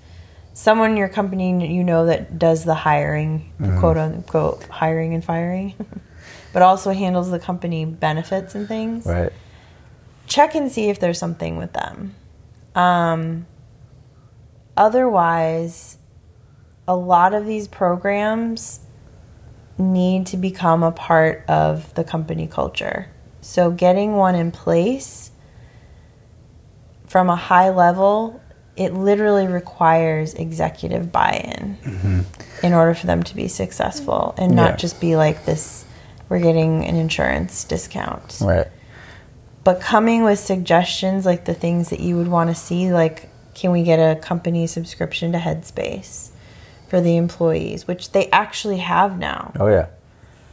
someone 0.55 0.93
in 0.93 0.97
your 0.97 1.09
company 1.09 1.67
you 1.67 1.85
know 1.85 2.07
that 2.07 2.39
does 2.39 2.65
the 2.65 2.75
hiring, 2.75 3.53
mm-hmm. 3.61 3.79
quote 3.81 3.97
unquote 3.97 4.65
hiring 4.65 5.15
and 5.15 5.25
firing, 5.25 5.75
but 6.53 6.63
also 6.63 6.93
handles 6.93 7.31
the 7.31 7.39
company 7.39 7.85
benefits 7.85 8.55
and 8.55 8.69
things. 8.69 9.07
Right. 9.07 9.33
Check 10.27 10.55
and 10.55 10.71
see 10.71 10.89
if 10.89 11.01
there's 11.01 11.19
something 11.19 11.57
with 11.57 11.73
them. 11.73 12.15
Um, 12.75 13.47
otherwise, 14.77 15.99
a 16.87 16.97
lot 16.97 17.35
of 17.35 17.47
these 17.47 17.69
programs 17.69 18.81
need 19.79 20.27
to 20.27 20.37
become 20.37 20.83
a 20.83 20.93
part 20.93 21.45
of 21.49 21.93
the 21.95 22.05
company 22.05 22.47
culture. 22.47 23.09
So, 23.41 23.71
getting 23.71 24.15
one 24.15 24.35
in 24.35 24.53
place 24.53 25.31
from 27.07 27.29
a 27.29 27.37
high 27.37 27.71
level, 27.71 28.41
it 28.77 28.95
literally 28.95 29.47
requires 29.47 30.35
executive 30.35 31.13
buy 31.13 31.43
in 31.45 31.77
mm-hmm. 31.77 32.67
in 32.67 32.73
order 32.73 32.95
for 32.95 33.07
them 33.07 33.23
to 33.23 33.37
be 33.37 33.49
successful 33.49 34.35
and 34.39 34.55
not 34.55 34.71
yeah. 34.71 34.77
just 34.77 35.01
be 35.01 35.17
like 35.17 35.45
this 35.45 35.85
we're 36.29 36.41
getting 36.41 36.85
an 36.87 36.97
insurance 36.97 37.65
discount. 37.65 38.39
Right. 38.41 38.67
But 39.65 39.81
coming 39.81 40.25
with 40.25 40.39
suggestions 40.39 41.27
like 41.27 41.45
the 41.45 41.55
things 41.55 41.91
that 41.91 42.01
you 42.01 42.17
would 42.17 42.29
want 42.29 42.49
to 42.49 42.55
see, 42.55 42.91
like, 42.91 43.29
can 43.55 43.71
we 43.71 43.83
get 43.83 43.99
a 43.99 44.19
company 44.19 44.67
subscription 44.67 45.33
to 45.33 45.39
Headspace? 45.39 46.33
for 46.93 47.01
the 47.01 47.17
employees, 47.17 47.89
which 47.89 48.13
they 48.13 48.29
actually 48.33 48.77
have 48.77 49.19
now. 49.19 49.51
Oh 49.59 49.67
yeah. 49.67 49.87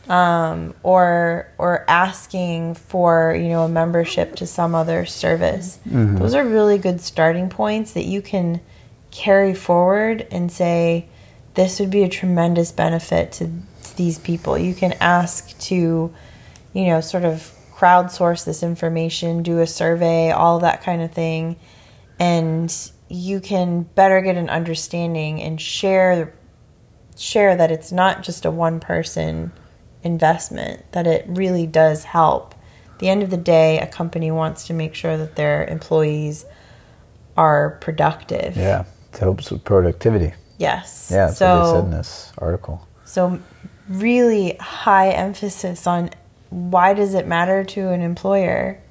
Um, 0.09 0.73
or 0.81 1.53
or 1.59 1.85
asking 1.87 2.73
for 2.73 3.35
you 3.39 3.49
know 3.49 3.61
a 3.61 3.69
membership 3.69 4.35
to 4.37 4.47
some 4.47 4.73
other 4.73 5.05
service. 5.05 5.77
Mm-hmm. 5.87 6.17
Those 6.17 6.33
are 6.33 6.43
really 6.43 6.79
good 6.79 6.99
starting 6.99 7.47
points 7.47 7.93
that 7.93 8.05
you 8.05 8.23
can 8.23 8.59
carry 9.11 9.53
forward 9.53 10.27
and 10.31 10.51
say 10.51 11.07
this 11.53 11.79
would 11.79 11.91
be 11.91 12.03
a 12.03 12.09
tremendous 12.09 12.71
benefit 12.71 13.31
to, 13.33 13.51
to 13.83 13.97
these 13.97 14.17
people. 14.17 14.57
You 14.57 14.73
can 14.73 14.93
ask 14.93 15.57
to 15.59 16.11
you 16.73 16.85
know 16.87 17.01
sort 17.01 17.23
of 17.23 17.51
crowdsource 17.79 18.45
this 18.45 18.61
information, 18.61 19.41
do 19.41 19.59
a 19.59 19.67
survey, 19.67 20.31
all 20.31 20.59
that 20.59 20.83
kind 20.83 21.01
of 21.01 21.11
thing, 21.11 21.55
and 22.19 22.91
you 23.09 23.39
can 23.39 23.83
better 23.83 24.21
get 24.21 24.37
an 24.37 24.49
understanding 24.49 25.41
and 25.41 25.59
share 25.59 26.33
share 27.17 27.55
that 27.55 27.71
it's 27.71 27.91
not 27.91 28.23
just 28.23 28.45
a 28.45 28.51
one 28.51 28.79
person 28.79 29.51
investment 30.03 30.91
that 30.91 31.05
it 31.07 31.25
really 31.27 31.67
does 31.67 32.03
help 32.05 32.55
At 32.93 32.99
the 32.99 33.09
end 33.09 33.23
of 33.23 33.29
the 33.29 33.37
day 33.37 33.79
a 33.79 33.87
company 33.87 34.31
wants 34.31 34.67
to 34.67 34.73
make 34.73 34.95
sure 34.95 35.17
that 35.17 35.35
their 35.35 35.65
employees 35.65 36.45
are 37.35 37.77
productive 37.81 38.55
yeah 38.55 38.85
it 39.13 39.17
helps 39.17 39.51
with 39.51 39.63
productivity 39.63 40.33
yes 40.57 41.09
yeah 41.11 41.27
that's 41.27 41.37
so, 41.37 41.57
what 41.57 41.65
they 41.65 41.71
said 41.71 41.83
in 41.85 41.91
this 41.91 42.33
article 42.37 42.87
so 43.05 43.39
really 43.87 44.55
high 44.59 45.09
emphasis 45.09 45.85
on 45.87 46.09
why 46.49 46.93
does 46.93 47.13
it 47.13 47.27
matter 47.27 47.63
to 47.63 47.89
an 47.89 48.01
employer 48.01 48.81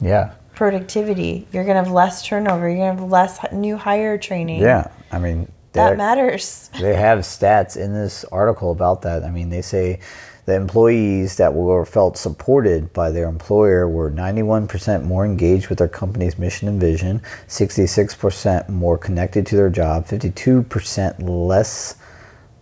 yeah 0.00 0.34
productivity. 0.58 1.46
You're 1.52 1.62
going 1.62 1.76
to 1.76 1.84
have 1.84 1.92
less 1.92 2.26
turnover. 2.26 2.68
You're 2.68 2.78
going 2.78 2.96
to 2.96 3.02
have 3.02 3.12
less 3.12 3.38
new 3.52 3.76
hire 3.76 4.18
training. 4.18 4.60
Yeah. 4.60 4.90
I 5.12 5.20
mean, 5.20 5.50
that 5.72 5.96
matters. 5.96 6.70
They 6.80 6.94
have 6.94 7.20
stats 7.20 7.76
in 7.76 7.92
this 7.92 8.24
article 8.26 8.70
about 8.72 9.02
that. 9.02 9.24
I 9.24 9.30
mean, 9.30 9.50
they 9.50 9.62
say 9.62 10.00
the 10.46 10.54
employees 10.54 11.36
that 11.36 11.52
were 11.52 11.84
felt 11.84 12.16
supported 12.16 12.90
by 12.94 13.10
their 13.10 13.28
employer 13.28 13.86
were 13.86 14.10
91% 14.10 15.04
more 15.04 15.26
engaged 15.26 15.68
with 15.68 15.76
their 15.76 15.88
company's 15.88 16.38
mission 16.38 16.68
and 16.68 16.80
vision, 16.80 17.20
66% 17.48 18.68
more 18.70 18.96
connected 18.96 19.44
to 19.46 19.56
their 19.56 19.68
job, 19.68 20.06
52% 20.06 21.16
less 21.18 21.96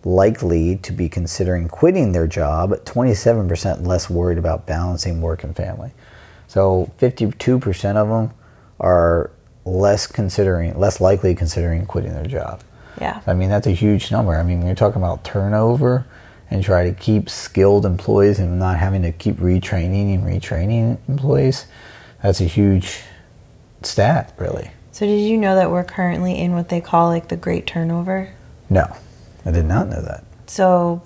likely 0.03 0.75
to 0.77 0.91
be 0.91 1.07
considering 1.07 1.69
quitting 1.69 2.11
their 2.11 2.27
job, 2.27 2.71
27% 2.71 3.87
less 3.87 4.09
worried 4.09 4.37
about 4.37 4.65
balancing 4.65 5.21
work 5.21 5.45
and 5.45 5.55
family. 5.55 5.91
So 6.47 6.91
52% 6.99 7.95
of 7.95 8.09
them 8.09 8.37
are 8.79 9.31
less 9.63 10.07
considering, 10.07 10.77
less 10.77 10.99
likely 10.99 11.35
considering 11.35 11.85
quitting 11.85 12.13
their 12.13 12.25
job. 12.25 12.61
Yeah. 12.99 13.21
I 13.27 13.33
mean, 13.33 13.49
that's 13.49 13.67
a 13.67 13.71
huge 13.71 14.11
number. 14.11 14.35
I 14.35 14.43
mean, 14.43 14.59
when 14.59 14.67
you're 14.67 14.75
talking 14.75 15.01
about 15.01 15.23
turnover 15.23 16.05
and 16.49 16.63
try 16.63 16.89
to 16.89 16.93
keep 16.93 17.29
skilled 17.29 17.85
employees 17.85 18.39
and 18.39 18.57
not 18.57 18.77
having 18.77 19.01
to 19.03 19.11
keep 19.11 19.37
retraining 19.37 20.13
and 20.13 20.23
retraining 20.23 20.97
employees, 21.07 21.67
that's 22.21 22.41
a 22.41 22.45
huge 22.45 23.01
stat, 23.83 24.33
really. 24.37 24.71
So, 24.91 25.05
did 25.05 25.21
you 25.21 25.37
know 25.37 25.55
that 25.55 25.69
we're 25.69 25.83
currently 25.83 26.39
in 26.39 26.53
what 26.53 26.69
they 26.69 26.81
call 26.81 27.09
like 27.09 27.27
the 27.27 27.37
great 27.37 27.67
turnover? 27.67 28.33
No, 28.69 28.95
I 29.45 29.51
did 29.51 29.65
not 29.65 29.89
know 29.89 30.01
that. 30.01 30.23
So, 30.47 31.03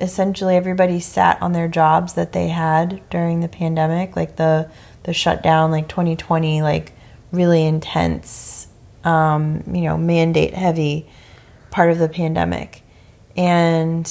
essentially 0.00 0.56
everybody 0.56 1.00
sat 1.00 1.40
on 1.40 1.52
their 1.52 1.68
jobs 1.68 2.14
that 2.14 2.32
they 2.32 2.48
had 2.48 3.00
during 3.10 3.40
the 3.40 3.48
pandemic, 3.48 4.16
like 4.16 4.36
the 4.36 4.70
the 5.04 5.12
shutdown, 5.12 5.70
like 5.70 5.88
2020, 5.88 6.62
like 6.62 6.92
really 7.32 7.64
intense, 7.64 8.61
um, 9.04 9.62
you 9.72 9.82
know, 9.82 9.96
mandate 9.96 10.54
heavy 10.54 11.06
part 11.70 11.90
of 11.90 11.98
the 11.98 12.08
pandemic. 12.08 12.82
And 13.36 14.10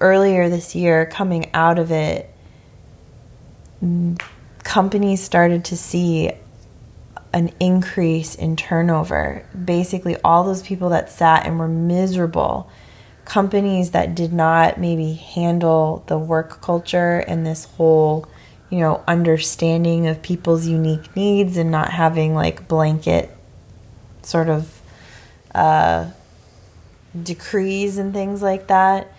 earlier 0.00 0.48
this 0.48 0.74
year, 0.74 1.06
coming 1.06 1.50
out 1.54 1.78
of 1.78 1.90
it, 1.90 2.28
companies 4.62 5.22
started 5.22 5.64
to 5.66 5.76
see 5.76 6.32
an 7.32 7.50
increase 7.60 8.34
in 8.34 8.56
turnover. 8.56 9.46
Basically, 9.64 10.16
all 10.22 10.44
those 10.44 10.62
people 10.62 10.90
that 10.90 11.10
sat 11.10 11.46
and 11.46 11.58
were 11.58 11.68
miserable 11.68 12.70
companies 13.24 13.92
that 13.92 14.14
did 14.14 14.32
not 14.32 14.78
maybe 14.78 15.14
handle 15.14 16.04
the 16.08 16.18
work 16.18 16.60
culture 16.60 17.18
and 17.28 17.46
this 17.46 17.64
whole, 17.64 18.26
you 18.72 18.78
know, 18.78 19.04
understanding 19.06 20.06
of 20.06 20.22
people's 20.22 20.66
unique 20.66 21.14
needs 21.14 21.58
and 21.58 21.70
not 21.70 21.90
having 21.90 22.34
like 22.34 22.66
blanket 22.68 23.30
sort 24.22 24.48
of 24.48 24.80
uh, 25.54 26.08
decrees 27.22 27.98
and 27.98 28.14
things 28.14 28.40
like 28.40 28.68
that. 28.68 29.12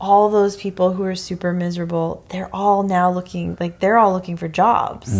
All 0.00 0.30
those 0.30 0.56
people 0.56 0.94
who 0.94 1.02
are 1.04 1.14
super 1.14 1.52
miserable, 1.52 2.24
they're 2.30 2.48
all 2.54 2.82
now 2.84 3.10
looking 3.12 3.54
like 3.60 3.80
they're 3.80 3.98
all 3.98 4.14
looking 4.14 4.38
for 4.38 4.48
jobs. 4.48 5.12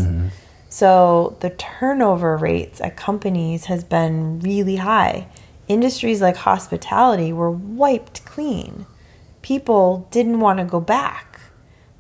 So 0.70 1.36
the 1.40 1.50
turnover 1.50 2.38
rates 2.38 2.80
at 2.80 2.96
companies 2.96 3.66
has 3.66 3.84
been 3.84 4.40
really 4.40 4.76
high. 4.76 5.28
Industries 5.68 6.22
like 6.22 6.36
hospitality 6.36 7.30
were 7.30 7.50
wiped 7.50 8.24
clean. 8.24 8.86
People 9.42 10.08
didn't 10.10 10.40
want 10.40 10.60
to 10.60 10.64
go 10.64 10.80
back. 10.80 11.25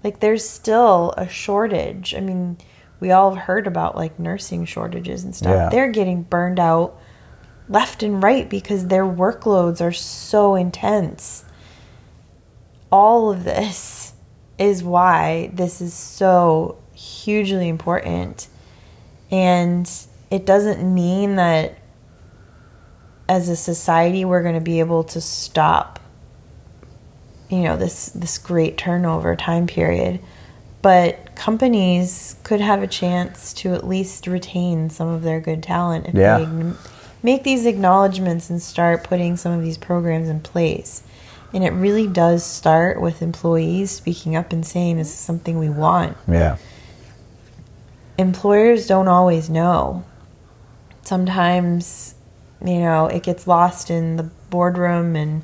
Like 0.06 0.20
there's 0.20 0.48
still 0.48 1.14
a 1.16 1.28
shortage. 1.28 2.14
I 2.14 2.20
mean, 2.20 2.58
we 3.00 3.10
all 3.10 3.34
have 3.34 3.42
heard 3.42 3.66
about 3.66 3.96
like 3.96 4.20
nursing 4.20 4.64
shortages 4.64 5.24
and 5.24 5.34
stuff. 5.34 5.50
Yeah. 5.50 5.68
They're 5.68 5.90
getting 5.90 6.22
burned 6.22 6.60
out 6.60 6.96
left 7.68 8.04
and 8.04 8.22
right 8.22 8.48
because 8.48 8.86
their 8.86 9.04
workloads 9.04 9.80
are 9.80 9.90
so 9.90 10.54
intense. 10.54 11.44
All 12.92 13.32
of 13.32 13.42
this 13.42 14.12
is 14.60 14.84
why 14.84 15.50
this 15.52 15.80
is 15.80 15.92
so 15.92 16.80
hugely 16.94 17.68
important. 17.68 18.46
And 19.32 19.90
it 20.30 20.46
doesn't 20.46 20.84
mean 20.94 21.34
that 21.34 21.78
as 23.28 23.48
a 23.48 23.56
society 23.56 24.24
we're 24.24 24.42
going 24.42 24.54
to 24.54 24.60
be 24.60 24.78
able 24.78 25.02
to 25.02 25.20
stop 25.20 25.98
you 27.48 27.60
know 27.62 27.76
this 27.76 28.06
this 28.10 28.38
great 28.38 28.76
turnover 28.76 29.36
time 29.36 29.66
period 29.66 30.20
but 30.82 31.34
companies 31.34 32.36
could 32.44 32.60
have 32.60 32.82
a 32.82 32.86
chance 32.86 33.52
to 33.52 33.74
at 33.74 33.86
least 33.86 34.26
retain 34.26 34.88
some 34.90 35.08
of 35.08 35.22
their 35.22 35.40
good 35.40 35.62
talent 35.62 36.06
if 36.06 36.14
Yeah. 36.14 36.38
they 36.38 36.72
make 37.22 37.42
these 37.44 37.66
acknowledgments 37.66 38.50
and 38.50 38.60
start 38.62 39.04
putting 39.04 39.36
some 39.36 39.52
of 39.52 39.62
these 39.62 39.78
programs 39.78 40.28
in 40.28 40.40
place 40.40 41.02
and 41.52 41.62
it 41.64 41.70
really 41.72 42.06
does 42.06 42.44
start 42.44 43.00
with 43.00 43.22
employees 43.22 43.90
speaking 43.90 44.36
up 44.36 44.52
and 44.52 44.66
saying 44.66 44.96
this 44.96 45.08
is 45.08 45.14
something 45.18 45.58
we 45.58 45.68
want 45.70 46.16
Yeah. 46.28 46.56
employers 48.18 48.86
don't 48.86 49.08
always 49.08 49.48
know. 49.50 50.04
Sometimes, 51.02 52.14
you 52.64 52.78
know, 52.80 53.06
it 53.06 53.22
gets 53.22 53.46
lost 53.46 53.90
in 53.90 54.16
the 54.16 54.24
boardroom 54.50 55.14
and, 55.16 55.42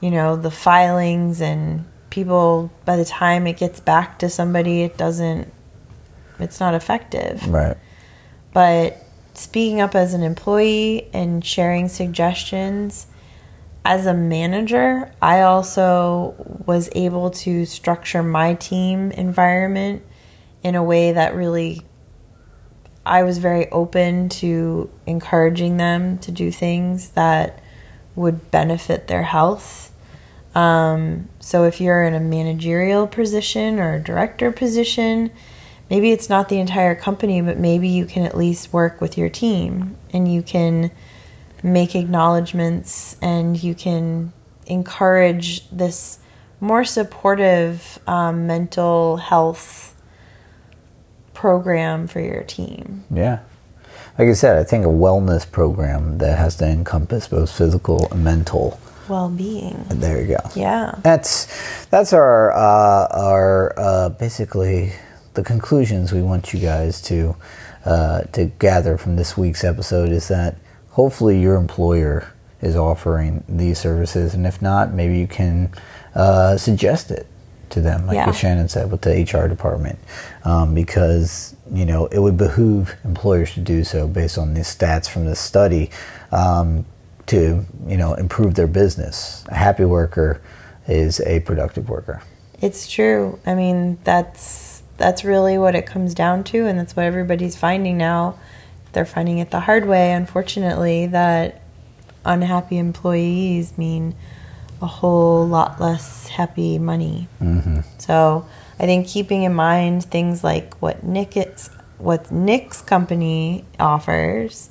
you 0.00 0.10
know, 0.10 0.36
the 0.36 0.50
filings, 0.50 1.40
and 1.40 1.84
people, 2.10 2.70
by 2.84 2.96
the 2.96 3.04
time 3.04 3.46
it 3.46 3.56
gets 3.56 3.80
back 3.80 4.18
to 4.20 4.28
somebody, 4.28 4.82
it 4.82 4.96
doesn't, 4.96 5.52
it's 6.38 6.60
not 6.60 6.74
effective. 6.74 7.46
Right. 7.48 7.76
But 8.52 8.96
speaking 9.34 9.80
up 9.80 9.94
as 9.94 10.14
an 10.14 10.22
employee 10.22 11.08
and 11.12 11.44
sharing 11.44 11.88
suggestions, 11.88 13.06
as 13.84 14.06
a 14.06 14.14
manager, 14.14 15.12
I 15.22 15.42
also 15.42 16.34
was 16.66 16.90
able 16.92 17.30
to 17.30 17.64
structure 17.64 18.22
my 18.22 18.54
team 18.54 19.10
environment 19.12 20.02
in 20.62 20.74
a 20.74 20.82
way 20.82 21.12
that 21.12 21.34
really 21.34 21.82
I 23.06 23.22
was 23.22 23.38
very 23.38 23.70
open 23.70 24.28
to 24.28 24.90
encouraging 25.06 25.78
them 25.78 26.18
to 26.18 26.30
do 26.30 26.50
things 26.50 27.10
that 27.10 27.62
would 28.14 28.50
benefit 28.50 29.06
their 29.06 29.22
health. 29.22 29.89
Um, 30.54 31.28
so 31.38 31.64
if 31.64 31.80
you're 31.80 32.02
in 32.02 32.14
a 32.14 32.20
managerial 32.20 33.06
position 33.06 33.78
or 33.78 33.94
a 33.94 34.02
director 34.02 34.50
position, 34.50 35.30
maybe 35.88 36.10
it's 36.12 36.28
not 36.28 36.48
the 36.48 36.58
entire 36.58 36.94
company, 36.94 37.40
but 37.40 37.58
maybe 37.58 37.88
you 37.88 38.06
can 38.06 38.24
at 38.24 38.36
least 38.36 38.72
work 38.72 39.00
with 39.00 39.16
your 39.16 39.28
team 39.28 39.96
and 40.12 40.32
you 40.32 40.42
can 40.42 40.90
make 41.62 41.94
acknowledgments 41.94 43.16
and 43.20 43.62
you 43.62 43.74
can 43.74 44.32
encourage 44.66 45.68
this 45.70 46.18
more 46.60 46.84
supportive 46.84 47.98
um, 48.06 48.46
mental 48.46 49.16
health 49.16 49.94
program 51.32 52.06
for 52.06 52.20
your 52.20 52.42
team. 52.42 53.04
Yeah. 53.10 53.40
Like 54.18 54.28
I 54.28 54.32
said, 54.34 54.58
I 54.58 54.64
think 54.64 54.84
a 54.84 54.88
wellness 54.88 55.50
program 55.50 56.18
that 56.18 56.36
has 56.36 56.56
to 56.56 56.66
encompass 56.66 57.28
both 57.28 57.50
physical 57.50 58.08
and 58.10 58.22
mental. 58.22 58.78
Well 59.10 59.28
being. 59.28 59.84
There 59.88 60.20
you 60.20 60.28
go. 60.28 60.50
Yeah. 60.54 60.94
That's 61.02 61.48
that's 61.86 62.12
our 62.12 62.52
uh, 62.52 63.08
our 63.10 63.74
uh, 63.76 64.08
basically 64.10 64.92
the 65.34 65.42
conclusions 65.42 66.12
we 66.12 66.22
want 66.22 66.54
you 66.54 66.60
guys 66.60 67.02
to 67.02 67.34
uh, 67.84 68.22
to 68.32 68.46
gather 68.60 68.96
from 68.96 69.16
this 69.16 69.36
week's 69.36 69.64
episode 69.64 70.10
is 70.10 70.28
that 70.28 70.56
hopefully 70.90 71.40
your 71.40 71.56
employer 71.56 72.32
is 72.62 72.76
offering 72.76 73.42
these 73.48 73.78
services, 73.78 74.34
and 74.34 74.46
if 74.46 74.62
not, 74.62 74.92
maybe 74.92 75.18
you 75.18 75.26
can 75.26 75.72
uh, 76.14 76.56
suggest 76.56 77.10
it 77.10 77.26
to 77.70 77.80
them, 77.80 78.06
like 78.06 78.14
Yeah. 78.16 78.30
Shannon 78.32 78.68
said 78.68 78.90
with 78.90 79.00
the 79.00 79.10
HR 79.22 79.48
department, 79.48 79.98
um, 80.44 80.74
because 80.74 81.56
you 81.72 81.84
know 81.84 82.06
it 82.06 82.20
would 82.20 82.36
behoove 82.36 82.94
employers 83.04 83.54
to 83.54 83.60
do 83.60 83.82
so 83.82 84.06
based 84.06 84.38
on 84.38 84.54
the 84.54 84.60
stats 84.60 85.08
from 85.08 85.24
this 85.24 85.40
study 85.40 85.90
um, 86.30 86.84
to 87.26 87.64
you 87.86 87.96
know 87.96 88.14
improve 88.14 88.54
their 88.54 88.66
business. 88.66 89.44
A 89.48 89.54
happy 89.54 89.84
worker 89.84 90.40
is 90.86 91.20
a 91.20 91.40
productive 91.40 91.88
worker. 91.88 92.22
It's 92.60 92.90
true. 92.90 93.38
I 93.46 93.54
mean, 93.54 93.98
that's 94.04 94.82
that's 94.96 95.24
really 95.24 95.56
what 95.56 95.74
it 95.74 95.86
comes 95.86 96.14
down 96.14 96.44
to 96.44 96.66
and 96.66 96.78
that's 96.78 96.94
what 96.94 97.06
everybody's 97.06 97.56
finding 97.56 97.96
now. 97.96 98.38
They're 98.92 99.06
finding 99.06 99.38
it 99.38 99.50
the 99.50 99.60
hard 99.60 99.86
way, 99.86 100.12
unfortunately, 100.12 101.06
that 101.06 101.62
unhappy 102.24 102.76
employees 102.76 103.78
mean 103.78 104.14
a 104.82 104.86
whole 104.86 105.46
lot 105.46 105.80
less 105.80 106.26
happy 106.28 106.78
money. 106.78 107.28
Mm-hmm. 107.40 107.80
So, 107.98 108.46
I 108.78 108.84
think 108.84 109.06
keeping 109.06 109.42
in 109.42 109.54
mind 109.54 110.04
things 110.04 110.42
like 110.42 110.74
what 110.82 111.04
Nick 111.04 111.36
is, 111.36 111.70
what 111.98 112.30
Nick's 112.32 112.82
company 112.82 113.64
offers, 113.78 114.70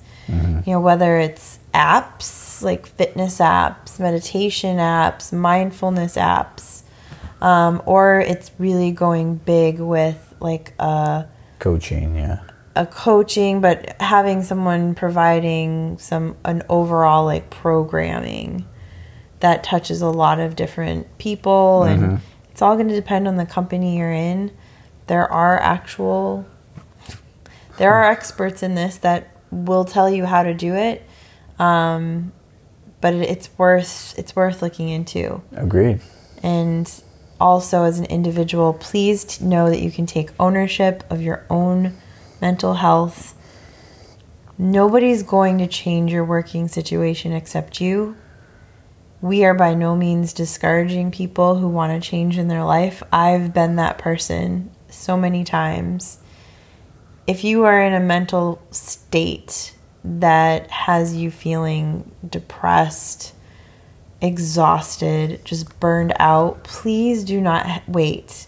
you 0.65 0.73
know, 0.73 0.79
whether 0.79 1.17
it's 1.17 1.59
apps 1.73 2.61
like 2.61 2.87
fitness 2.87 3.39
apps, 3.39 3.99
meditation 3.99 4.77
apps, 4.77 5.31
mindfulness 5.31 6.15
apps, 6.15 6.83
um, 7.41 7.81
or 7.85 8.19
it's 8.19 8.51
really 8.59 8.91
going 8.91 9.35
big 9.35 9.79
with 9.79 10.33
like 10.39 10.73
a 10.79 11.27
Coaching, 11.59 12.15
yeah, 12.15 12.39
a 12.75 12.85
coaching, 12.85 13.59
but 13.59 14.01
having 14.01 14.43
someone 14.43 14.95
providing 14.95 15.97
some 15.97 16.37
an 16.45 16.63
overall 16.69 17.25
like 17.25 17.49
programming 17.49 18.65
that 19.41 19.63
touches 19.63 20.01
a 20.01 20.09
lot 20.09 20.39
of 20.39 20.55
different 20.55 21.17
people, 21.17 21.83
and 21.83 22.21
it's 22.51 22.61
all 22.61 22.75
going 22.75 22.87
to 22.87 22.95
depend 22.95 23.27
on 23.27 23.35
the 23.35 23.45
company 23.45 23.97
you're 23.97 24.11
in. 24.11 24.51
There 25.07 25.29
are 25.31 25.59
actual 25.59 26.45
there 27.77 27.93
are 27.93 28.03
experts 28.03 28.61
in 28.61 28.75
this 28.75 28.97
that 28.97 29.35
will 29.51 29.85
tell 29.85 30.09
you 30.09 30.25
how 30.25 30.43
to 30.43 30.53
do 30.53 30.75
it, 30.75 31.05
um, 31.57 32.31
but 33.01 33.13
it, 33.13 33.29
it's 33.29 33.49
worth 33.57 34.17
it's 34.17 34.35
worth 34.35 34.61
looking 34.61 34.89
into. 34.89 35.41
agreed. 35.53 36.01
And 36.41 36.91
also, 37.39 37.83
as 37.83 37.99
an 37.99 38.05
individual, 38.05 38.73
please 38.73 39.39
know 39.39 39.69
that 39.69 39.81
you 39.81 39.91
can 39.91 40.05
take 40.05 40.31
ownership 40.39 41.03
of 41.09 41.21
your 41.21 41.45
own 41.49 41.97
mental 42.41 42.75
health. 42.75 43.35
Nobody's 44.57 45.23
going 45.23 45.57
to 45.59 45.67
change 45.67 46.11
your 46.11 46.25
working 46.25 46.67
situation 46.67 47.31
except 47.31 47.79
you. 47.79 48.17
We 49.21 49.43
are 49.45 49.53
by 49.53 49.73
no 49.73 49.95
means 49.95 50.33
discouraging 50.33 51.11
people 51.11 51.57
who 51.57 51.67
want 51.67 52.01
to 52.01 52.09
change 52.09 52.37
in 52.37 52.47
their 52.47 52.63
life. 52.63 53.03
I've 53.11 53.53
been 53.53 53.75
that 53.77 53.97
person 53.97 54.71
so 54.89 55.17
many 55.17 55.43
times. 55.43 56.19
If 57.29 57.43
you 57.43 57.65
are 57.65 57.79
in 57.79 57.93
a 57.93 57.99
mental 57.99 58.59
state 58.71 59.75
that 60.03 60.71
has 60.71 61.15
you 61.15 61.29
feeling 61.29 62.09
depressed, 62.27 63.35
exhausted, 64.19 65.45
just 65.45 65.79
burned 65.79 66.13
out, 66.17 66.63
please 66.63 67.23
do 67.23 67.39
not 67.39 67.87
wait 67.87 68.47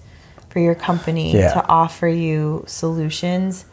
for 0.50 0.58
your 0.58 0.74
company 0.74 1.34
Yeah. 1.34 1.54
to 1.54 1.68
offer 1.68 2.08
you 2.08 2.64
solutions. 2.66 3.66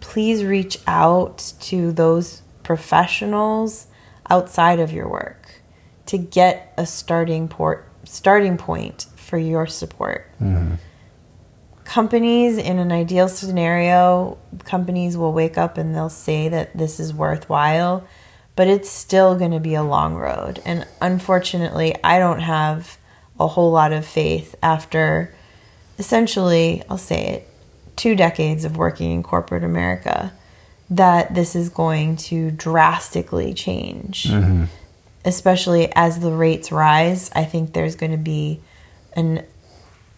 Please 0.00 0.42
reach 0.44 0.78
out 0.84 1.52
to 1.60 1.92
those 1.92 2.42
professionals 2.64 3.86
outside 4.28 4.80
of 4.80 4.90
your 4.90 5.08
work 5.08 5.62
to 6.06 6.18
get 6.18 6.74
a 6.76 6.86
starting 6.86 7.46
port 7.46 7.88
starting 8.02 8.56
point 8.56 9.06
for 9.14 9.38
your 9.38 9.68
support. 9.68 10.26
Mm-hmm. 10.42 10.74
Companies 11.86 12.58
in 12.58 12.78
an 12.78 12.92
ideal 12.92 13.28
scenario, 13.28 14.36
companies 14.64 15.16
will 15.16 15.32
wake 15.32 15.56
up 15.56 15.78
and 15.78 15.94
they'll 15.94 16.08
say 16.08 16.48
that 16.48 16.76
this 16.76 16.98
is 17.00 17.14
worthwhile, 17.14 18.06
but 18.56 18.66
it's 18.66 18.90
still 18.90 19.36
going 19.36 19.52
to 19.52 19.60
be 19.60 19.74
a 19.74 19.82
long 19.82 20.16
road. 20.16 20.60
And 20.64 20.86
unfortunately, 21.00 21.94
I 22.02 22.18
don't 22.18 22.40
have 22.40 22.98
a 23.38 23.46
whole 23.46 23.70
lot 23.70 23.92
of 23.92 24.04
faith 24.04 24.56
after 24.62 25.32
essentially, 25.98 26.82
I'll 26.90 26.98
say 26.98 27.26
it, 27.28 27.48
two 27.94 28.14
decades 28.14 28.64
of 28.64 28.76
working 28.76 29.10
in 29.12 29.22
corporate 29.22 29.64
America 29.64 30.32
that 30.90 31.34
this 31.34 31.56
is 31.56 31.68
going 31.68 32.16
to 32.16 32.50
drastically 32.50 33.54
change. 33.54 34.24
Mm-hmm. 34.24 34.64
Especially 35.24 35.90
as 35.94 36.20
the 36.20 36.30
rates 36.30 36.70
rise, 36.70 37.30
I 37.34 37.44
think 37.44 37.72
there's 37.72 37.96
going 37.96 38.12
to 38.12 38.18
be 38.18 38.60
an 39.14 39.44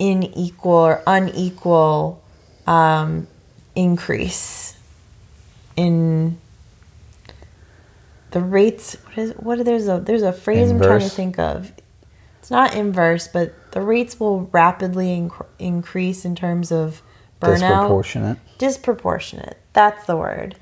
unequal 0.01 0.73
or 0.73 1.03
unequal 1.07 2.23
um, 2.67 3.27
increase 3.75 4.77
in 5.77 6.39
the 8.31 8.41
rates. 8.41 8.95
What 8.95 9.19
is 9.19 9.33
what? 9.33 9.65
There's 9.65 9.89
a 9.89 10.01
there's 10.01 10.23
a 10.23 10.33
phrase 10.33 10.71
I'm 10.71 10.81
trying 10.81 11.01
to 11.01 11.09
think 11.09 11.39
of. 11.39 11.73
It's 12.41 12.51
not 12.51 12.75
inverse, 12.75 13.29
but 13.29 13.53
the 13.73 13.81
rates 13.83 14.19
will 14.19 14.49
rapidly 14.53 15.09
inc- 15.09 15.47
increase 15.59 16.25
in 16.25 16.35
terms 16.35 16.73
of 16.73 17.03
burnout. 17.41 17.59
Disproportionate. 17.61 18.39
Disproportionate. 18.59 19.59
That's 19.73 20.07
the 20.07 20.17
word. 20.17 20.57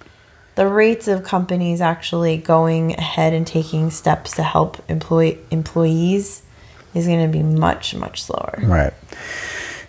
The 0.57 0.66
rates 0.66 1.07
of 1.07 1.22
companies 1.22 1.80
actually 1.80 2.39
going 2.39 2.95
ahead 2.95 3.34
and 3.34 3.47
taking 3.47 3.91
steps 3.91 4.32
to 4.37 4.43
help 4.43 4.82
employ 4.89 5.39
employees 5.51 6.43
is 6.97 7.07
going 7.07 7.25
to 7.25 7.29
be 7.29 7.43
much 7.43 7.95
much 7.95 8.23
slower. 8.23 8.59
Right. 8.63 8.93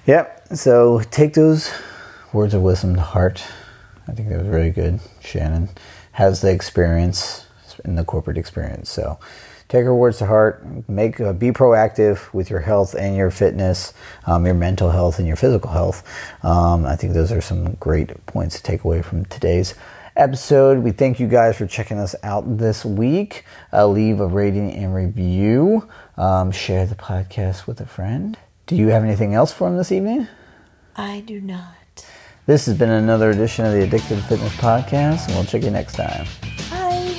Yep. 0.05 0.47
So 0.55 1.01
take 1.11 1.33
those 1.33 1.71
words 2.33 2.53
of 2.53 2.61
wisdom 2.61 2.95
to 2.95 3.01
heart. 3.01 3.43
I 4.07 4.11
think 4.11 4.29
that 4.29 4.39
was 4.39 4.47
really 4.47 4.71
good. 4.71 4.99
Shannon 5.21 5.69
has 6.13 6.41
the 6.41 6.51
experience 6.51 7.45
in 7.85 7.95
the 7.95 8.03
corporate 8.03 8.37
experience, 8.37 8.89
so 8.89 9.19
take 9.67 9.83
her 9.83 9.93
words 9.93 10.17
to 10.19 10.25
heart. 10.25 10.65
Make 10.89 11.19
uh, 11.19 11.33
be 11.33 11.51
proactive 11.51 12.33
with 12.33 12.49
your 12.49 12.61
health 12.61 12.93
and 12.93 13.15
your 13.15 13.31
fitness, 13.31 13.93
um, 14.25 14.45
your 14.45 14.55
mental 14.55 14.91
health 14.91 15.19
and 15.19 15.27
your 15.27 15.35
physical 15.35 15.71
health. 15.71 16.03
Um, 16.43 16.85
I 16.85 16.95
think 16.95 17.13
those 17.13 17.31
are 17.31 17.41
some 17.41 17.73
great 17.73 18.25
points 18.25 18.55
to 18.57 18.63
take 18.63 18.83
away 18.83 19.01
from 19.01 19.25
today's 19.25 19.75
episode. 20.17 20.79
We 20.79 20.91
thank 20.91 21.19
you 21.19 21.27
guys 21.27 21.57
for 21.57 21.67
checking 21.67 21.99
us 21.99 22.15
out 22.23 22.57
this 22.57 22.83
week. 22.83 23.45
Uh, 23.71 23.87
leave 23.87 24.19
a 24.19 24.27
rating 24.27 24.73
and 24.73 24.93
review. 24.93 25.87
Um, 26.17 26.51
share 26.51 26.85
the 26.85 26.95
podcast 26.95 27.67
with 27.67 27.79
a 27.79 27.85
friend. 27.85 28.37
Do 28.65 28.75
you 28.75 28.89
have 28.89 29.03
anything 29.03 29.33
else 29.33 29.53
for 29.53 29.69
them 29.69 29.77
this 29.77 29.91
evening? 29.91 30.27
I 30.95 31.21
do 31.21 31.39
not. 31.39 31.75
This 32.47 32.65
has 32.65 32.77
been 32.77 32.89
another 32.89 33.29
edition 33.29 33.65
of 33.65 33.73
the 33.73 33.83
Addicted 33.83 34.21
Fitness 34.23 34.53
Podcast, 34.55 35.27
and 35.27 35.35
we'll 35.35 35.45
check 35.45 35.63
you 35.63 35.71
next 35.71 35.95
time. 35.95 36.25
Bye. 36.69 37.13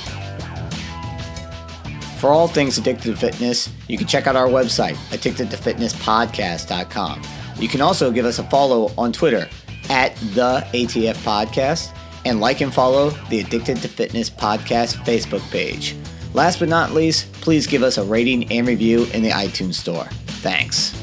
For 2.19 2.29
all 2.29 2.47
things 2.47 2.77
addicted 2.77 3.11
to 3.11 3.15
fitness, 3.15 3.69
you 3.87 3.97
can 3.97 4.07
check 4.07 4.27
out 4.27 4.35
our 4.35 4.47
website, 4.47 4.95
addictedtofitnesspodcast.com. 5.11 7.21
You 7.59 7.67
can 7.67 7.81
also 7.81 8.11
give 8.11 8.25
us 8.25 8.39
a 8.39 8.43
follow 8.45 8.91
on 8.97 9.13
Twitter 9.13 9.47
at 9.89 10.15
the 10.33 10.65
ATF 10.73 11.15
Podcast 11.23 11.93
and 12.25 12.39
like 12.39 12.61
and 12.61 12.73
follow 12.73 13.11
the 13.29 13.39
Addicted 13.39 13.77
to 13.77 13.87
Fitness 13.87 14.29
Podcast 14.29 14.95
Facebook 15.05 15.41
page. 15.51 15.95
Last 16.33 16.59
but 16.59 16.69
not 16.69 16.91
least, 16.91 17.31
please 17.33 17.65
give 17.65 17.83
us 17.83 17.97
a 17.97 18.03
rating 18.03 18.51
and 18.51 18.67
review 18.67 19.05
in 19.13 19.23
the 19.23 19.31
iTunes 19.31 19.75
Store. 19.75 20.05
Thanks. 20.41 20.95